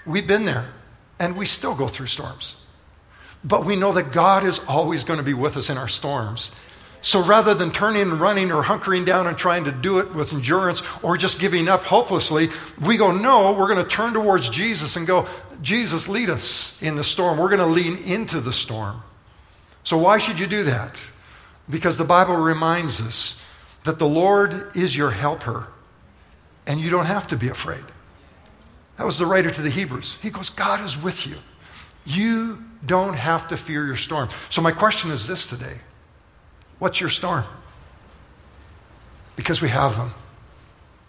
We've 0.06 0.28
been 0.28 0.46
there, 0.46 0.72
and 1.20 1.36
we 1.36 1.46
still 1.46 1.74
go 1.74 1.88
through 1.88 2.06
storms. 2.08 2.58
But 3.44 3.66
we 3.66 3.76
know 3.76 3.94
that 3.94 4.12
God 4.12 4.46
is 4.46 4.60
always 4.68 5.04
going 5.04 5.18
to 5.18 5.24
be 5.24 5.34
with 5.34 5.58
us 5.58 5.70
in 5.70 5.78
our 5.78 5.88
storms. 5.88 6.52
So 7.02 7.22
rather 7.22 7.54
than 7.54 7.72
turning 7.72 8.02
and 8.02 8.20
running 8.20 8.52
or 8.52 8.64
hunkering 8.64 9.06
down 9.06 9.28
and 9.28 9.38
trying 9.38 9.66
to 9.66 9.72
do 9.72 10.00
it 10.00 10.16
with 10.16 10.34
endurance 10.34 10.82
or 11.04 11.18
just 11.18 11.38
giving 11.38 11.68
up 11.68 11.84
hopelessly, 11.84 12.50
we 12.82 12.98
go, 12.98 13.12
no, 13.12 13.54
we're 13.54 13.68
going 13.68 13.84
to 13.84 13.90
turn 13.90 14.14
towards 14.14 14.50
Jesus 14.50 14.96
and 14.96 15.06
go, 15.06 15.28
Jesus, 15.62 16.10
lead 16.10 16.32
us 16.32 16.82
in 16.82 16.96
the 16.96 17.04
storm. 17.04 17.38
We're 17.38 17.56
going 17.56 17.60
to 17.60 17.68
lean 17.68 17.98
into 17.98 18.42
the 18.42 18.52
storm. 18.52 19.04
So 19.84 20.00
why 20.00 20.18
should 20.18 20.40
you 20.40 20.48
do 20.48 20.64
that? 20.64 21.08
Because 21.70 21.98
the 21.98 22.06
Bible 22.06 22.36
reminds 22.36 23.02
us 23.02 23.44
that 23.84 24.00
the 24.00 24.08
Lord 24.08 24.76
is 24.76 24.96
your 24.96 25.12
helper 25.12 25.68
and 26.68 26.80
you 26.80 26.90
don't 26.90 27.06
have 27.06 27.28
to 27.28 27.38
be 27.38 27.50
afraid. 27.50 27.84
That 28.98 29.06
was 29.06 29.18
the 29.18 29.26
writer 29.26 29.50
to 29.50 29.62
the 29.62 29.70
Hebrews. 29.70 30.18
He 30.22 30.30
goes, 30.30 30.50
God 30.50 30.82
is 30.82 30.98
with 30.98 31.28
you. 31.28 31.36
You 32.06 32.64
don't 32.86 33.16
have 33.16 33.48
to 33.50 33.58
fear 33.58 33.86
your 33.86 33.96
storm. 33.96 34.30
So, 34.50 34.62
my 34.62 34.72
question 34.72 35.12
is 35.12 35.28
this 35.28 35.48
today 35.48 35.80
What's 36.80 37.00
your 37.00 37.10
storm? 37.10 37.44
Because 39.36 39.62
we 39.62 39.70
have 39.70 39.98
them. 39.98 40.12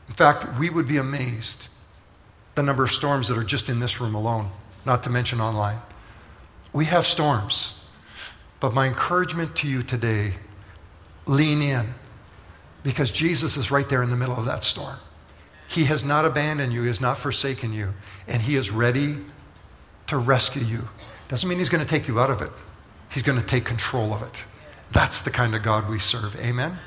In 0.08 0.14
fact, 0.14 0.58
we 0.58 0.70
would 0.70 0.88
be 0.88 0.96
amazed 0.96 1.68
the 2.54 2.62
number 2.62 2.82
of 2.82 2.90
storms 2.90 3.28
that 3.28 3.36
are 3.36 3.44
just 3.44 3.68
in 3.68 3.80
this 3.80 4.00
room 4.00 4.14
alone, 4.14 4.50
not 4.84 5.02
to 5.02 5.10
mention 5.10 5.40
online. 5.40 5.78
We 6.72 6.86
have 6.86 7.06
storms. 7.06 7.80
But 8.58 8.72
my 8.72 8.86
encouragement 8.86 9.54
to 9.56 9.68
you 9.68 9.82
today 9.82 10.34
lean 11.26 11.62
in 11.62 11.94
because 12.82 13.10
Jesus 13.10 13.56
is 13.56 13.70
right 13.70 13.88
there 13.88 14.02
in 14.02 14.10
the 14.10 14.16
middle 14.16 14.36
of 14.36 14.44
that 14.44 14.64
storm. 14.64 14.96
He 15.68 15.84
has 15.86 16.04
not 16.04 16.24
abandoned 16.24 16.72
you, 16.72 16.82
He 16.82 16.86
has 16.86 17.00
not 17.00 17.18
forsaken 17.18 17.72
you, 17.72 17.92
and 18.28 18.40
He 18.40 18.56
is 18.56 18.70
ready 18.70 19.18
to 20.06 20.16
rescue 20.16 20.62
you. 20.62 20.88
Doesn't 21.28 21.48
mean 21.48 21.58
He's 21.58 21.68
going 21.68 21.84
to 21.84 21.90
take 21.90 22.06
you 22.06 22.20
out 22.20 22.30
of 22.30 22.42
it, 22.42 22.52
He's 23.10 23.22
going 23.22 23.40
to 23.40 23.46
take 23.46 23.64
control 23.64 24.12
of 24.12 24.22
it. 24.22 24.44
That's 24.92 25.22
the 25.22 25.30
kind 25.30 25.54
of 25.54 25.62
God 25.62 25.88
we 25.88 25.98
serve. 25.98 26.36
Amen. 26.36 26.78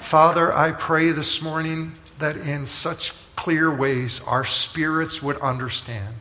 Father, 0.00 0.52
I 0.52 0.72
pray 0.72 1.12
this 1.12 1.40
morning 1.40 1.92
that 2.18 2.36
in 2.36 2.66
such 2.66 3.12
clear 3.34 3.74
ways 3.74 4.20
our 4.26 4.44
spirits 4.44 5.22
would 5.22 5.38
understand 5.38 6.14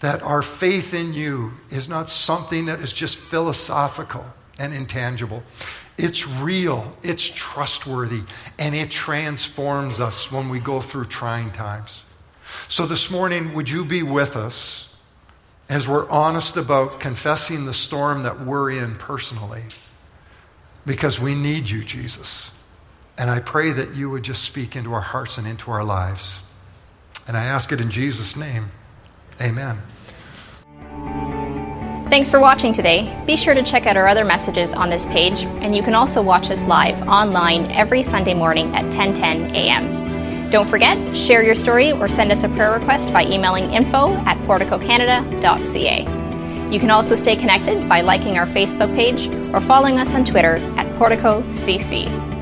that 0.00 0.22
our 0.22 0.42
faith 0.42 0.94
in 0.94 1.14
you 1.14 1.52
is 1.70 1.88
not 1.88 2.08
something 2.08 2.66
that 2.66 2.80
is 2.80 2.92
just 2.92 3.18
philosophical 3.18 4.24
and 4.58 4.72
intangible. 4.72 5.42
It's 5.98 6.26
real, 6.26 6.94
it's 7.02 7.24
trustworthy, 7.24 8.22
and 8.58 8.74
it 8.74 8.90
transforms 8.90 10.00
us 10.00 10.30
when 10.30 10.48
we 10.48 10.60
go 10.60 10.80
through 10.80 11.06
trying 11.06 11.50
times. 11.52 12.06
So 12.68 12.86
this 12.86 13.10
morning, 13.10 13.54
would 13.54 13.70
you 13.70 13.84
be 13.84 14.02
with 14.02 14.36
us 14.36 14.94
as 15.68 15.88
we're 15.88 16.08
honest 16.08 16.56
about 16.56 17.00
confessing 17.00 17.66
the 17.66 17.74
storm 17.74 18.22
that 18.22 18.44
we're 18.44 18.70
in 18.70 18.96
personally? 18.96 19.62
Because 20.84 21.18
we 21.18 21.34
need 21.34 21.68
you, 21.68 21.82
Jesus. 21.82 22.52
And 23.18 23.30
I 23.30 23.40
pray 23.40 23.72
that 23.72 23.94
you 23.94 24.10
would 24.10 24.22
just 24.22 24.44
speak 24.44 24.76
into 24.76 24.92
our 24.92 25.00
hearts 25.00 25.38
and 25.38 25.46
into 25.46 25.70
our 25.70 25.84
lives. 25.84 26.42
And 27.26 27.36
I 27.36 27.44
ask 27.44 27.72
it 27.72 27.80
in 27.80 27.90
Jesus' 27.90 28.36
name. 28.36 28.70
Amen. 29.40 29.82
Thanks 32.08 32.30
for 32.30 32.38
watching 32.38 32.72
today. 32.72 33.12
Be 33.26 33.36
sure 33.36 33.52
to 33.52 33.64
check 33.64 33.84
out 33.84 33.96
our 33.96 34.06
other 34.06 34.24
messages 34.24 34.72
on 34.72 34.90
this 34.90 35.06
page, 35.06 35.42
and 35.42 35.74
you 35.74 35.82
can 35.82 35.96
also 35.96 36.22
watch 36.22 36.52
us 36.52 36.64
live 36.64 37.08
online 37.08 37.68
every 37.72 38.04
Sunday 38.04 38.32
morning 38.32 38.72
at 38.76 38.84
10:10 38.92 39.52
a.m. 39.52 40.48
Don't 40.50 40.68
forget, 40.68 40.96
share 41.16 41.42
your 41.42 41.56
story 41.56 41.90
or 41.90 42.08
send 42.08 42.30
us 42.30 42.44
a 42.44 42.48
prayer 42.50 42.72
request 42.72 43.12
by 43.12 43.24
emailing 43.24 43.72
info 43.72 44.14
at 44.24 44.38
porticocanada.ca. 44.46 46.02
You 46.72 46.78
can 46.78 46.90
also 46.90 47.16
stay 47.16 47.34
connected 47.34 47.88
by 47.88 48.02
liking 48.02 48.38
our 48.38 48.46
Facebook 48.46 48.94
page 48.94 49.26
or 49.52 49.60
following 49.60 49.98
us 49.98 50.14
on 50.14 50.24
Twitter 50.24 50.58
at 50.76 50.86
PorticoCC. 51.00 52.35